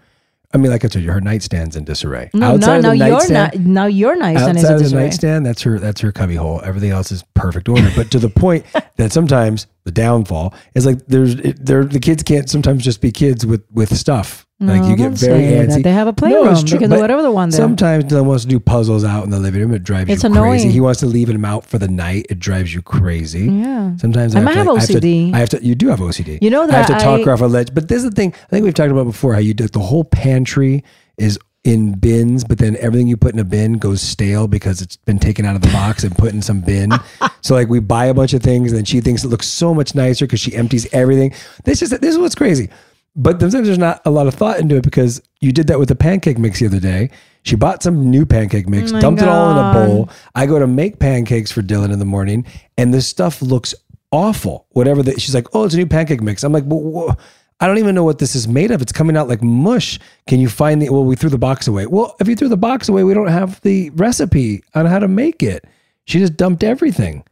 I 0.52 0.56
mean, 0.56 0.70
like 0.70 0.84
I 0.84 0.88
told 0.88 1.04
you, 1.04 1.10
her 1.10 1.20
nightstand's 1.20 1.74
in 1.74 1.82
disarray. 1.84 2.30
no 2.32 2.52
Outside 2.54 2.82
no 2.82 2.92
now 2.94 2.98
the 3.04 3.08
you're 3.08 3.32
not 3.32 3.56
now 3.58 3.86
you're 3.86 4.14
nice 4.14 4.38
and 4.40 4.56
outside 4.56 4.72
of 4.74 4.78
the 4.78 4.84
disarray. 4.84 5.02
nightstand, 5.02 5.44
that's 5.46 5.62
her 5.62 5.80
that's 5.80 6.00
her 6.00 6.12
cubby 6.12 6.36
hole. 6.36 6.60
Everything 6.62 6.90
else 6.92 7.10
is 7.10 7.24
perfect 7.34 7.68
order. 7.68 7.90
But 7.96 8.12
to 8.12 8.20
the 8.20 8.28
point 8.30 8.64
that 8.96 9.10
sometimes 9.12 9.66
the 9.82 9.90
downfall 9.90 10.54
is 10.76 10.86
like 10.86 11.04
there's 11.08 11.34
it, 11.34 11.64
there 11.66 11.84
the 11.84 11.98
kids 11.98 12.22
can't 12.22 12.48
sometimes 12.48 12.84
just 12.84 13.00
be 13.00 13.10
kids 13.10 13.44
with 13.44 13.64
with 13.72 13.96
stuff. 13.96 14.46
Like 14.66 14.82
No, 14.82 14.88
you 14.88 14.96
get 14.96 15.12
very 15.12 15.42
antsy. 15.42 15.82
They 15.82 15.92
have 15.92 16.06
a 16.06 16.10
No, 16.10 16.14
playroom. 16.14 16.54
They 16.54 16.60
true, 16.62 16.78
can 16.78 16.90
do 16.90 16.96
but 16.96 17.00
whatever 17.00 17.22
they 17.22 17.28
want 17.28 17.52
there. 17.52 17.60
Sometimes 17.60 18.04
Dylan 18.04 18.24
wants 18.24 18.44
to 18.44 18.48
do 18.48 18.58
puzzles 18.60 19.04
out 19.04 19.24
in 19.24 19.30
the 19.30 19.38
living 19.38 19.60
room. 19.60 19.74
It 19.74 19.82
drives 19.84 20.10
It's 20.10 20.22
you 20.22 20.30
annoying. 20.30 20.50
crazy. 20.60 20.70
He 20.70 20.80
wants 20.80 21.00
to 21.00 21.06
leave 21.06 21.28
them 21.28 21.44
out 21.44 21.64
for 21.66 21.78
the 21.78 21.88
night. 21.88 22.26
It 22.30 22.38
drives 22.38 22.74
you 22.74 22.82
crazy. 22.82 23.46
Yeah. 23.46 23.96
Sometimes 23.96 24.34
I 24.34 24.38
have 24.38 24.44
might 24.44 24.52
to, 24.52 24.58
have 24.58 24.66
like, 24.68 24.76
I 24.76 24.80
have 24.80 24.88
to- 24.88 24.94
OCD. 25.00 25.34
I 25.34 25.38
have 25.38 25.48
to. 25.50 25.64
You 25.64 25.74
do 25.74 25.88
have 25.88 26.00
OCD. 26.00 26.38
You 26.42 26.50
know 26.50 26.66
that 26.66 26.74
I 26.74 26.78
have 26.78 26.86
to 26.86 27.04
talk 27.04 27.20
I- 27.20 27.24
her 27.24 27.32
off 27.32 27.40
a 27.40 27.46
ledge. 27.46 27.74
But 27.74 27.88
this 27.88 28.02
is 28.02 28.10
the 28.10 28.14
thing. 28.16 28.32
I 28.34 28.46
think 28.50 28.64
we've 28.64 28.74
talked 28.74 28.90
about 28.92 29.04
before. 29.04 29.34
How 29.34 29.40
you 29.40 29.54
do 29.54 29.66
the 29.68 29.78
whole 29.80 30.04
pantry 30.04 30.84
is 31.18 31.38
in 31.64 31.92
bins, 31.94 32.44
but 32.44 32.58
then 32.58 32.76
everything 32.78 33.08
you 33.08 33.16
put 33.16 33.32
in 33.32 33.38
a 33.38 33.44
bin 33.44 33.78
goes 33.78 34.02
stale 34.02 34.46
because 34.46 34.82
it's 34.82 34.96
been 34.96 35.18
taken 35.18 35.46
out 35.46 35.56
of 35.56 35.62
the 35.62 35.68
box 35.68 36.04
and 36.04 36.14
put 36.14 36.30
in 36.34 36.42
some 36.42 36.60
bin. 36.60 36.92
so 37.40 37.54
like 37.54 37.68
we 37.70 37.80
buy 37.80 38.04
a 38.04 38.12
bunch 38.12 38.34
of 38.34 38.42
things, 38.42 38.70
and 38.70 38.76
then 38.78 38.84
she 38.84 39.00
thinks 39.00 39.24
it 39.24 39.28
looks 39.28 39.46
so 39.46 39.72
much 39.72 39.94
nicer 39.94 40.26
because 40.26 40.40
she 40.40 40.54
empties 40.54 40.86
everything. 40.92 41.32
This 41.64 41.80
is 41.80 41.88
this 41.88 42.14
is 42.14 42.18
what's 42.18 42.34
crazy. 42.34 42.68
But 43.16 43.40
sometimes 43.40 43.66
there's 43.66 43.78
not 43.78 44.00
a 44.04 44.10
lot 44.10 44.26
of 44.26 44.34
thought 44.34 44.58
into 44.58 44.76
it 44.76 44.82
because 44.82 45.22
you 45.40 45.52
did 45.52 45.68
that 45.68 45.78
with 45.78 45.88
the 45.88 45.94
pancake 45.94 46.38
mix 46.38 46.60
the 46.60 46.66
other 46.66 46.80
day. 46.80 47.10
She 47.42 47.56
bought 47.56 47.82
some 47.82 48.10
new 48.10 48.24
pancake 48.24 48.68
mix, 48.68 48.92
Oh 48.92 49.00
dumped 49.00 49.22
it 49.22 49.28
all 49.28 49.50
in 49.50 49.58
a 49.58 49.86
bowl. 49.86 50.10
I 50.34 50.46
go 50.46 50.58
to 50.58 50.66
make 50.66 50.98
pancakes 50.98 51.52
for 51.52 51.62
Dylan 51.62 51.92
in 51.92 51.98
the 51.98 52.04
morning, 52.04 52.46
and 52.78 52.92
this 52.92 53.06
stuff 53.06 53.42
looks 53.42 53.74
awful. 54.10 54.66
Whatever 54.70 55.02
that 55.02 55.20
she's 55.20 55.34
like, 55.34 55.46
oh, 55.54 55.64
it's 55.64 55.74
a 55.74 55.76
new 55.76 55.86
pancake 55.86 56.22
mix. 56.22 56.42
I'm 56.42 56.52
like, 56.52 56.64
well, 56.66 57.18
I 57.60 57.66
don't 57.66 57.78
even 57.78 57.94
know 57.94 58.04
what 58.04 58.18
this 58.18 58.34
is 58.34 58.48
made 58.48 58.70
of. 58.70 58.82
It's 58.82 58.92
coming 58.92 59.16
out 59.16 59.28
like 59.28 59.42
mush. 59.42 59.98
Can 60.26 60.40
you 60.40 60.48
find 60.48 60.82
the? 60.82 60.90
Well, 60.90 61.04
we 61.04 61.16
threw 61.16 61.30
the 61.30 61.38
box 61.38 61.68
away. 61.68 61.86
Well, 61.86 62.16
if 62.20 62.28
you 62.28 62.34
threw 62.34 62.48
the 62.48 62.56
box 62.56 62.88
away, 62.88 63.04
we 63.04 63.14
don't 63.14 63.28
have 63.28 63.60
the 63.60 63.90
recipe 63.90 64.62
on 64.74 64.86
how 64.86 64.98
to 64.98 65.08
make 65.08 65.42
it. 65.42 65.64
She 66.06 66.18
just 66.18 66.36
dumped 66.36 66.64
everything. 66.64 67.24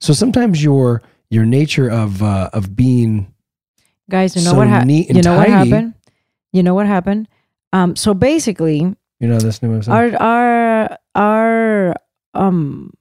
So 0.00 0.12
sometimes 0.12 0.62
your 0.62 1.02
your 1.30 1.44
nature 1.44 1.90
of 1.90 2.22
uh, 2.22 2.50
of 2.52 2.76
being 2.76 3.32
Guys, 4.10 4.36
you 4.36 4.42
know 4.42 4.52
So 4.52 4.56
what 4.56 4.68
happened? 4.68 4.90
You 4.92 5.22
know 5.22 5.36
what 5.36 5.48
happened? 5.48 5.94
You 6.52 6.62
know 6.62 6.74
what 6.74 6.86
happened? 6.86 7.28
Um, 7.72 7.96
so 7.96 8.14
basically, 8.14 8.78
you 9.20 9.28
know 9.28 9.38
this 9.38 9.62
new 9.62 9.80
our 9.88 10.16
our 10.16 10.98
our 11.14 11.94
um 12.34 12.92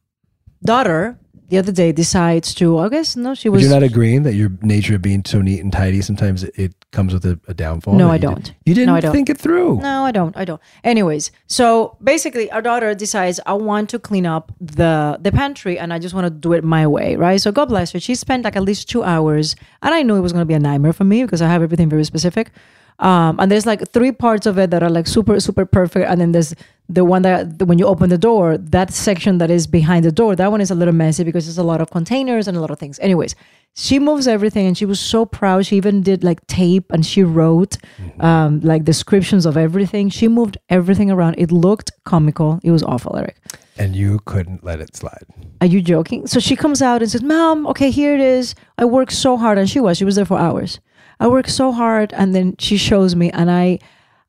daughter 0.63 1.17
the 1.49 1.57
other 1.57 1.71
day 1.71 1.91
decides 1.91 2.53
to. 2.55 2.77
I 2.79 2.89
guess 2.89 3.15
no, 3.15 3.33
she 3.33 3.47
But 3.49 3.53
was. 3.53 3.61
you're 3.63 3.71
not 3.71 3.83
agreeing 3.83 4.23
that 4.23 4.33
your 4.33 4.51
nature 4.61 4.95
of 4.95 5.01
being 5.01 5.23
so 5.25 5.41
neat 5.41 5.61
and 5.61 5.71
tidy 5.71 6.01
sometimes 6.01 6.43
it, 6.43 6.53
it 6.57 6.73
comes 6.91 7.13
with 7.13 7.25
a, 7.25 7.39
a 7.47 7.53
downfall. 7.53 7.93
No, 7.95 8.09
I 8.09 8.15
you 8.15 8.21
don't. 8.21 8.53
you 8.65 8.73
didn't 8.73 8.87
No, 8.87 8.95
I 8.95 8.99
don't. 8.99 9.11
think 9.13 9.29
it 9.29 9.37
through. 9.37 9.77
No, 9.81 10.03
I 10.03 10.11
don't. 10.11 10.35
I 10.35 10.43
don't. 10.45 10.61
Anyways, 10.83 11.31
so 11.47 11.95
basically, 12.03 12.51
our 12.51 12.61
daughter 12.61 12.93
decides 12.95 13.39
I 13.45 13.53
want 13.53 13.89
to 13.91 13.99
clean 13.99 14.25
up 14.25 14.51
the 14.59 15.17
the 15.21 15.31
pantry, 15.31 15.79
and 15.79 15.93
I 15.93 15.99
just 15.99 16.13
want 16.13 16.25
to 16.25 16.29
do 16.31 16.53
it 16.53 16.63
my 16.63 16.85
way, 16.87 17.15
right? 17.15 17.39
So 17.41 17.51
God 17.51 17.69
bless 17.69 17.91
her. 17.93 17.99
She 17.99 18.15
spent 18.15 18.43
like 18.43 18.55
at 18.55 18.63
least 18.63 18.89
two 18.89 19.03
hours, 19.03 19.55
and 19.81 19.93
I 19.95 20.01
knew 20.03 20.15
it 20.15 20.21
was 20.21 20.33
going 20.33 20.41
to 20.41 20.45
be 20.45 20.53
a 20.53 20.59
nightmare 20.59 20.93
for 20.93 21.03
me 21.05 21.23
because 21.23 21.41
I 21.41 21.47
have 21.47 21.61
everything 21.63 21.89
very 21.89 22.03
specific. 22.03 22.51
Um, 22.99 23.39
and 23.39 23.51
there's 23.51 23.65
like 23.65 23.87
three 23.91 24.11
parts 24.11 24.47
of 24.47 24.57
it 24.57 24.71
that 24.71 24.81
are 24.81 24.89
like 24.89 25.07
super 25.07 25.39
super 25.39 25.65
perfect, 25.65 26.09
and 26.09 26.19
then 26.19 26.31
there's 26.31 26.55
the 26.89 27.05
one 27.05 27.21
that 27.21 27.61
when 27.63 27.77
you 27.77 27.85
open 27.85 28.09
the 28.09 28.17
door, 28.17 28.57
that 28.57 28.93
section 28.93 29.37
that 29.39 29.51
is 29.51 29.67
behind 29.67 30.05
the 30.05 30.11
door, 30.11 30.35
that 30.35 30.49
one 30.51 30.61
is 30.61 30.71
a 30.71 30.75
little 30.75 30.93
messy 30.93 31.23
because 31.23 31.45
there's 31.45 31.57
a 31.57 31.63
lot 31.63 31.81
of 31.81 31.91
containers 31.91 32.47
and 32.47 32.57
a 32.57 32.61
lot 32.61 32.71
of 32.71 32.79
things. 32.79 32.97
Anyways, 32.99 33.35
she 33.75 33.99
moves 33.99 34.27
everything, 34.27 34.65
and 34.65 34.75
she 34.75 34.85
was 34.85 34.99
so 34.99 35.25
proud. 35.25 35.65
She 35.67 35.75
even 35.75 36.01
did 36.01 36.23
like 36.23 36.45
tape, 36.47 36.91
and 36.91 37.05
she 37.05 37.23
wrote 37.23 37.77
um, 38.19 38.61
like 38.61 38.83
descriptions 38.83 39.45
of 39.45 39.57
everything. 39.57 40.09
She 40.09 40.27
moved 40.27 40.57
everything 40.69 41.11
around. 41.11 41.35
It 41.37 41.51
looked 41.51 41.91
comical. 42.03 42.59
It 42.63 42.71
was 42.71 42.81
awful, 42.81 43.15
Eric. 43.15 43.37
And 43.77 43.95
you 43.95 44.19
couldn't 44.25 44.63
let 44.63 44.79
it 44.79 44.95
slide. 44.95 45.25
Are 45.61 45.67
you 45.67 45.81
joking? 45.81 46.25
So 46.25 46.39
she 46.39 46.55
comes 46.55 46.81
out 46.81 47.03
and 47.03 47.11
says, 47.11 47.21
Mom, 47.21 47.67
okay, 47.67 47.91
here 47.91 48.15
it 48.15 48.21
is. 48.21 48.55
I 48.79 48.85
worked 48.85 49.13
so 49.13 49.37
hard. 49.37 49.59
And 49.59 49.69
she 49.69 49.79
was, 49.79 49.97
she 49.97 50.05
was 50.05 50.15
there 50.15 50.25
for 50.25 50.39
hours. 50.39 50.79
I 51.19 51.27
work 51.27 51.47
so 51.47 51.71
hard. 51.71 52.13
And 52.13 52.33
then 52.35 52.55
she 52.59 52.77
shows 52.77 53.15
me, 53.15 53.29
and 53.31 53.49
I, 53.51 53.79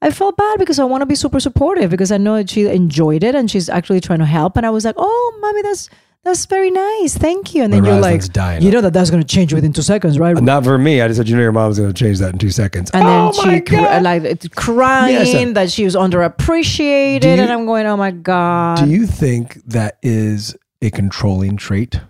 I 0.00 0.10
felt 0.10 0.36
bad 0.36 0.58
because 0.58 0.78
I 0.78 0.84
want 0.84 1.02
to 1.02 1.06
be 1.06 1.14
super 1.14 1.40
supportive 1.40 1.90
because 1.90 2.10
I 2.12 2.16
know 2.18 2.36
that 2.36 2.50
she 2.50 2.66
enjoyed 2.66 3.24
it 3.24 3.34
and 3.34 3.50
she's 3.50 3.68
actually 3.68 4.00
trying 4.00 4.20
to 4.20 4.24
help. 4.26 4.56
And 4.56 4.64
I 4.64 4.70
was 4.70 4.84
like, 4.84 4.94
Oh, 4.98 5.38
mommy, 5.40 5.62
that's 5.62 5.90
that's 6.24 6.46
very 6.46 6.70
nice. 6.70 7.16
Thank 7.16 7.54
you. 7.54 7.62
And 7.62 7.72
then 7.72 7.82
But 7.82 7.88
you're 7.90 8.00
like, 8.00 8.32
dying. 8.32 8.62
you 8.62 8.70
know 8.72 8.80
that 8.80 8.92
that's 8.92 9.08
going 9.10 9.22
to 9.22 9.26
change 9.26 9.54
within 9.54 9.72
two 9.72 9.82
seconds, 9.82 10.18
right? 10.18 10.36
Not 10.42 10.64
for 10.64 10.76
me. 10.76 11.00
I 11.00 11.06
just 11.06 11.16
said, 11.18 11.28
you 11.28 11.36
know, 11.36 11.42
your 11.42 11.52
mom's 11.52 11.78
going 11.78 11.92
to 11.92 12.04
change 12.04 12.18
that 12.18 12.32
in 12.32 12.38
two 12.38 12.50
seconds. 12.50 12.90
And 12.92 13.06
then 13.06 13.28
oh 13.28 13.32
she 13.32 13.46
my 13.46 13.60
cr- 13.60 13.76
God. 13.76 14.02
like 14.02 14.22
it's 14.24 14.48
crying 14.48 15.14
Yes, 15.14 15.34
uh, 15.34 15.52
that 15.52 15.70
she 15.70 15.84
was 15.84 15.94
underappreciated, 15.94 17.22
you- 17.36 17.42
and 17.42 17.50
I'm 17.52 17.66
going, 17.66 17.86
oh 17.86 17.96
my 17.96 18.10
god. 18.10 18.84
Do 18.84 18.90
you 18.90 19.06
think 19.06 19.64
that 19.66 19.98
is 20.02 20.56
a 20.82 20.90
controlling 20.90 21.56
trait? 21.56 22.00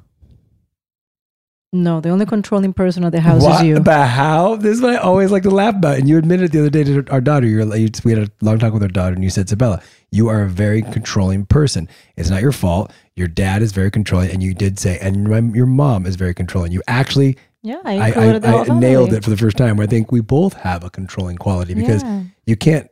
No, 1.73 2.01
the 2.01 2.09
only 2.09 2.25
controlling 2.25 2.73
person 2.73 3.05
at 3.05 3.13
the 3.13 3.21
house 3.21 3.43
What? 3.43 3.61
is 3.61 3.67
you. 3.67 3.81
But 3.81 4.07
how? 4.09 4.57
This 4.57 4.77
is 4.77 4.81
what 4.81 4.95
I 4.95 4.97
always 4.97 5.31
like 5.31 5.43
to 5.43 5.51
laugh 5.51 5.75
about. 5.77 5.99
And 5.99 6.09
you 6.09 6.17
admitted 6.17 6.51
the 6.51 6.61
other 6.61 6.71
day 6.71 6.83
to 6.85 7.05
our 7.11 7.21
daughter, 7.21 7.47
you're 7.47 7.67
like, 7.67 7.93
we 8.05 8.13
had 8.13 8.23
a 8.23 8.31
long 8.41 8.59
talk 8.59 8.73
with 8.73 8.83
our 8.83 8.89
daughter, 8.89 9.15
and 9.15 9.23
you 9.23 9.29
said, 9.29 9.49
Sebella, 9.49 9.83
you 10.11 10.29
are 10.29 10.43
a 10.43 10.49
very 10.49 10.81
controlling 10.81 11.45
person. 11.45 11.87
It's 12.17 12.31
not 12.31 12.41
your 12.41 12.53
fault. 12.53 12.91
Your 13.17 13.29
dad 13.29 13.61
is 13.61 13.73
very 13.73 13.91
controlling, 13.91 14.31
and 14.31 14.43
you 14.43 14.55
did 14.55 14.79
say, 14.79 14.99
and 15.01 15.29
your 15.55 15.67
mom 15.67 16.07
is 16.07 16.17
very 16.17 16.33
controlling. 16.33 16.73
You 16.73 16.83
actually, 16.89 17.37
Yeah, 17.63 17.81
I 17.85 18.13
I, 18.13 18.39
I, 18.39 18.63
I 18.63 18.79
nailed 18.79 19.13
it 19.13 19.23
for 19.23 19.29
the 19.31 19.37
first 19.37 19.59
time. 19.59 19.79
I 19.79 19.87
think 19.87 20.11
we 20.11 20.23
both 20.23 20.55
have 20.55 20.85
a 20.85 20.91
controlling 20.91 21.37
quality 21.37 21.75
because 21.75 22.03
Yeah. 22.03 22.23
you 22.47 22.57
can't 22.57 22.89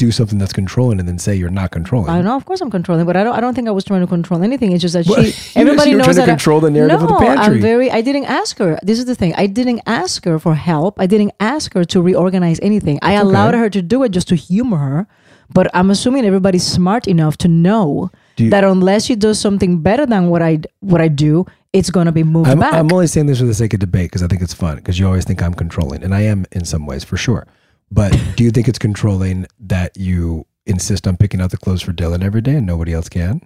do 0.00 0.10
something 0.10 0.38
that's 0.38 0.54
controlling 0.54 0.98
and 0.98 1.06
then 1.06 1.18
say 1.18 1.34
you're 1.34 1.50
not 1.50 1.70
controlling. 1.70 2.08
I 2.08 2.22
know, 2.22 2.34
of 2.34 2.46
course, 2.46 2.62
I'm 2.62 2.70
controlling, 2.70 3.04
but 3.04 3.16
I 3.18 3.22
don't. 3.22 3.34
I 3.34 3.40
don't 3.40 3.54
think 3.54 3.68
I 3.68 3.70
was 3.70 3.84
trying 3.84 4.00
to 4.00 4.06
control 4.06 4.42
anything. 4.42 4.72
It's 4.72 4.80
just 4.80 4.94
that 4.94 5.06
Well, 5.06 5.22
she. 5.22 5.34
Everybody 5.60 5.92
knows 5.92 6.04
trying 6.04 6.14
to 6.14 6.20
that 6.22 6.28
I- 6.30 6.32
control 6.32 6.60
the 6.60 6.70
narrative 6.70 7.00
no, 7.00 7.06
of 7.06 7.12
the 7.12 7.18
pantry. 7.18 7.56
I'm 7.56 7.60
very. 7.60 7.90
I 7.90 8.00
didn't 8.00 8.24
ask 8.24 8.56
her. 8.58 8.78
This 8.82 8.98
is 8.98 9.04
the 9.04 9.14
thing. 9.14 9.34
I 9.34 9.46
didn't 9.46 9.82
ask 9.86 10.24
her 10.24 10.38
for 10.38 10.54
help. 10.54 10.98
I 10.98 11.06
didn't 11.06 11.32
ask 11.38 11.74
her 11.74 11.84
to 11.84 12.00
reorganize 12.00 12.58
anything. 12.62 12.98
I 13.02 13.12
allowed 13.12 13.54
okay. 13.54 13.58
her 13.58 13.70
to 13.70 13.82
do 13.82 14.02
it 14.02 14.08
just 14.08 14.28
to 14.28 14.36
humor 14.36 14.78
her. 14.78 15.06
But 15.52 15.68
I'm 15.74 15.90
assuming 15.90 16.24
everybody's 16.24 16.66
smart 16.66 17.06
enough 17.06 17.36
to 17.38 17.48
know 17.48 18.10
you- 18.38 18.48
that 18.50 18.64
unless 18.64 19.04
she 19.04 19.16
does 19.16 19.38
something 19.38 19.82
better 19.82 20.06
than 20.06 20.30
what 20.30 20.40
I 20.40 20.60
what 20.80 21.02
I 21.02 21.08
do, 21.08 21.44
it's 21.74 21.90
gonna 21.90 22.12
be 22.12 22.24
moved 22.24 22.48
I'm, 22.48 22.58
back. 22.58 22.72
I'm 22.72 22.90
only 22.90 23.06
saying 23.06 23.26
this 23.26 23.40
for 23.40 23.46
the 23.46 23.54
sake 23.54 23.74
of 23.74 23.80
debate 23.80 24.10
because 24.10 24.22
I 24.22 24.28
think 24.28 24.40
it's 24.40 24.54
fun 24.54 24.76
because 24.76 24.98
you 24.98 25.06
always 25.06 25.26
think 25.26 25.42
I'm 25.42 25.54
controlling, 25.54 26.02
and 26.02 26.14
I 26.14 26.22
am 26.22 26.46
in 26.52 26.64
some 26.64 26.86
ways 26.86 27.04
for 27.04 27.18
sure. 27.18 27.46
But 27.90 28.16
do 28.36 28.44
you 28.44 28.50
think 28.50 28.68
it's 28.68 28.78
controlling 28.78 29.46
that 29.60 29.96
you 29.96 30.46
insist 30.66 31.06
on 31.06 31.16
picking 31.16 31.40
out 31.40 31.50
the 31.50 31.56
clothes 31.56 31.82
for 31.82 31.92
Dylan 31.92 32.22
every 32.22 32.40
day 32.40 32.54
and 32.56 32.66
nobody 32.66 32.92
else 32.92 33.08
can? 33.08 33.40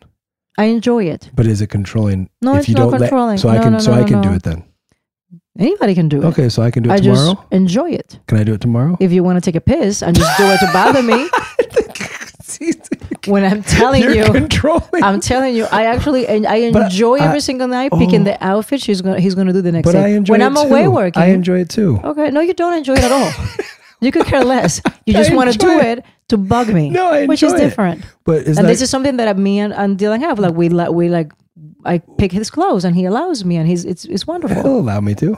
I 0.58 0.64
enjoy 0.64 1.04
it. 1.04 1.30
But 1.34 1.46
is 1.46 1.60
it 1.60 1.68
controlling 1.68 2.28
No, 2.42 2.52
if 2.54 2.60
it's 2.60 2.68
you 2.68 2.74
not 2.74 2.90
don't 2.90 3.00
controlling. 3.00 3.30
let? 3.36 3.40
So 3.40 3.48
I 3.48 3.58
can 3.58 3.72
no, 3.72 3.78
so 3.78 3.90
no, 3.92 3.98
I 3.98 4.00
no, 4.02 4.06
can 4.06 4.22
do 4.22 4.32
it 4.32 4.42
then. 4.42 4.64
Anybody 5.58 5.94
can 5.94 6.08
do 6.08 6.22
it. 6.22 6.26
Okay, 6.26 6.48
so 6.48 6.62
I 6.62 6.70
can 6.70 6.82
do 6.82 6.90
it 6.90 6.94
I 6.94 6.96
tomorrow. 6.98 7.34
just 7.34 7.52
enjoy 7.52 7.90
it. 7.90 8.18
Can 8.26 8.38
I 8.38 8.44
do 8.44 8.54
it 8.54 8.60
tomorrow? 8.60 8.96
If 9.00 9.12
you 9.12 9.22
want 9.22 9.36
to 9.36 9.40
take 9.40 9.54
a 9.56 9.60
piss 9.60 10.02
and 10.02 10.16
just 10.16 10.36
do 10.36 10.44
it 10.44 10.58
to 10.58 10.70
bother 10.72 11.02
me, 11.02 11.28
when 13.32 13.44
I'm 13.44 13.62
telling 13.62 14.02
You're 14.02 14.14
you, 14.14 14.24
controlling. 14.32 15.02
I'm 15.02 15.20
telling 15.20 15.54
you, 15.54 15.66
I 15.70 15.84
actually 15.86 16.26
and 16.26 16.46
I 16.46 16.56
enjoy 16.56 17.18
I- 17.18 17.26
every 17.26 17.40
single 17.40 17.68
night 17.68 17.92
picking 17.92 18.22
oh. 18.22 18.24
the 18.24 18.44
outfit 18.44 18.80
she's 18.80 19.00
gonna 19.00 19.20
he's 19.20 19.34
gonna 19.34 19.52
do 19.52 19.62
the 19.62 19.72
next 19.72 19.86
But 19.86 19.92
day. 19.92 20.04
I 20.04 20.08
enjoy 20.08 20.34
it. 20.34 20.38
when 20.38 20.42
I'm 20.42 20.54
too. 20.54 20.60
away 20.62 20.88
working. 20.88 21.22
I 21.22 21.26
enjoy 21.26 21.60
it 21.60 21.68
too. 21.68 22.00
Okay, 22.02 22.30
no, 22.30 22.40
you 22.40 22.54
don't 22.54 22.74
enjoy 22.76 22.94
it 22.94 23.04
at 23.04 23.12
all. 23.12 23.32
you 24.04 24.12
could 24.12 24.26
care 24.26 24.44
less. 24.44 24.80
You 25.06 25.12
just 25.20 25.32
want 25.34 25.52
to 25.52 25.58
do 25.58 25.78
it. 25.78 25.98
it 25.98 26.04
to 26.28 26.36
bug 26.36 26.68
me. 26.68 26.90
No, 26.90 27.10
I 27.10 27.26
which 27.26 27.42
is 27.42 27.52
it. 27.52 27.58
different. 27.58 28.04
But 28.24 28.46
and 28.46 28.56
like, 28.56 28.66
this 28.66 28.82
is 28.82 28.90
something 28.90 29.16
that 29.18 29.36
me 29.38 29.58
and, 29.60 29.72
and 29.72 29.98
Dylan 29.98 30.20
have. 30.20 30.38
Like 30.38 30.54
we 30.54 30.68
like 30.68 30.90
we 30.90 31.08
like 31.08 31.32
I 31.84 31.98
pick 32.18 32.32
his 32.32 32.50
clothes 32.50 32.84
and 32.84 32.96
he 32.96 33.04
allows 33.04 33.44
me 33.44 33.56
and 33.56 33.68
he's 33.68 33.84
it's 33.84 34.04
it's 34.06 34.26
wonderful. 34.26 34.62
he'll 34.62 34.78
allow 34.80 35.00
me 35.00 35.14
to. 35.16 35.36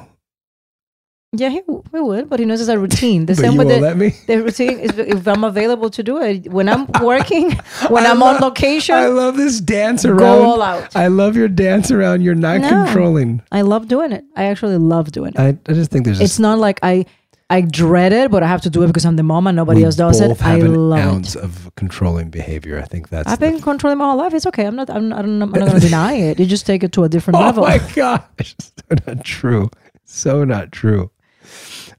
Yeah, 1.33 1.51
he, 1.51 1.61
he 1.93 2.01
would, 2.01 2.31
but 2.31 2.39
he 2.39 2.47
knows 2.47 2.61
it's 2.61 2.71
a 2.71 2.79
routine. 2.79 3.27
The 3.27 3.35
But 3.35 3.41
same 3.43 3.57
with 3.57 3.69
the, 3.69 3.79
let 3.81 3.97
me? 3.99 4.15
the 4.27 4.43
routine 4.43 4.79
is 4.79 4.97
if 4.97 5.27
I'm 5.29 5.45
available 5.45 5.91
to 5.91 6.03
do 6.03 6.23
it. 6.23 6.51
When 6.51 6.67
I'm 6.69 6.87
working, 7.03 7.51
when 7.89 8.07
I 8.07 8.11
I'm 8.11 8.21
love- 8.21 8.37
on 8.37 8.41
location, 8.43 8.95
I 8.95 9.07
love 9.09 9.37
this 9.37 9.61
dance 9.61 10.05
Go 10.07 10.13
around. 10.13 10.39
all 10.47 10.63
out. 10.63 10.95
I 10.97 11.09
love 11.09 11.37
your 11.37 11.49
dance 11.49 11.91
around. 11.91 12.23
You're 12.23 12.37
not 12.37 12.61
No. 12.63 12.69
controlling. 12.85 13.43
I 13.53 13.63
love 13.63 13.87
doing 13.89 14.13
it. 14.13 14.25
I 14.37 14.45
actually 14.45 14.79
love 14.79 15.11
doing 15.13 15.33
it. 15.35 15.39
I, 15.41 15.49
I 15.69 15.73
just 15.75 15.91
think 15.91 16.07
there's. 16.07 16.21
it's 16.23 16.39
not 16.39 16.59
like 16.59 16.79
I 16.83 17.05
I 17.49 17.61
dread 17.61 18.13
it, 18.13 18.31
but 18.33 18.43
I 18.43 18.49
have 18.49 18.63
to 18.63 18.71
do 18.71 18.83
it 18.83 18.89
because 18.89 19.05
I'm 19.05 19.15
the 19.15 19.23
mom 19.23 19.47
and 19.47 19.55
nobody 19.55 19.81
we 19.81 19.85
else 19.85 19.95
does 19.95 20.21
both 20.21 20.41
it. 20.41 20.45
I 20.45 20.51
have 20.55 20.65
an 20.65 20.75
love 20.75 20.99
ounce 20.99 21.37
it. 21.37 21.45
of 21.45 21.71
controlling 21.77 22.29
behavior. 22.29 22.81
I 22.81 22.83
think 22.87 23.09
that's. 23.09 23.29
I've 23.31 23.39
been 23.39 23.61
controlling 23.61 23.99
my 23.99 24.07
whole 24.07 24.17
life. 24.17 24.35
It's 24.35 24.47
okay. 24.47 24.67
I'm 24.67 24.75
not. 24.75 24.91
I'm 24.91 25.09
not. 25.09 25.21
I'm 25.21 25.39
not, 25.39 25.53
going 25.53 25.71
to 25.75 25.79
deny 25.81 26.15
it. 26.15 26.41
You 26.41 26.47
just 26.47 26.67
take 26.67 26.83
it 26.83 26.91
to 26.93 27.05
a 27.05 27.09
different 27.09 27.37
Oh 27.41 27.43
level. 27.43 27.65
Oh 27.65 27.69
my 27.69 27.79
gosh, 27.95 28.25
so 28.59 28.97
not 29.07 29.25
true. 29.25 29.71
So 30.05 30.43
not 30.45 30.73
true. 30.73 31.11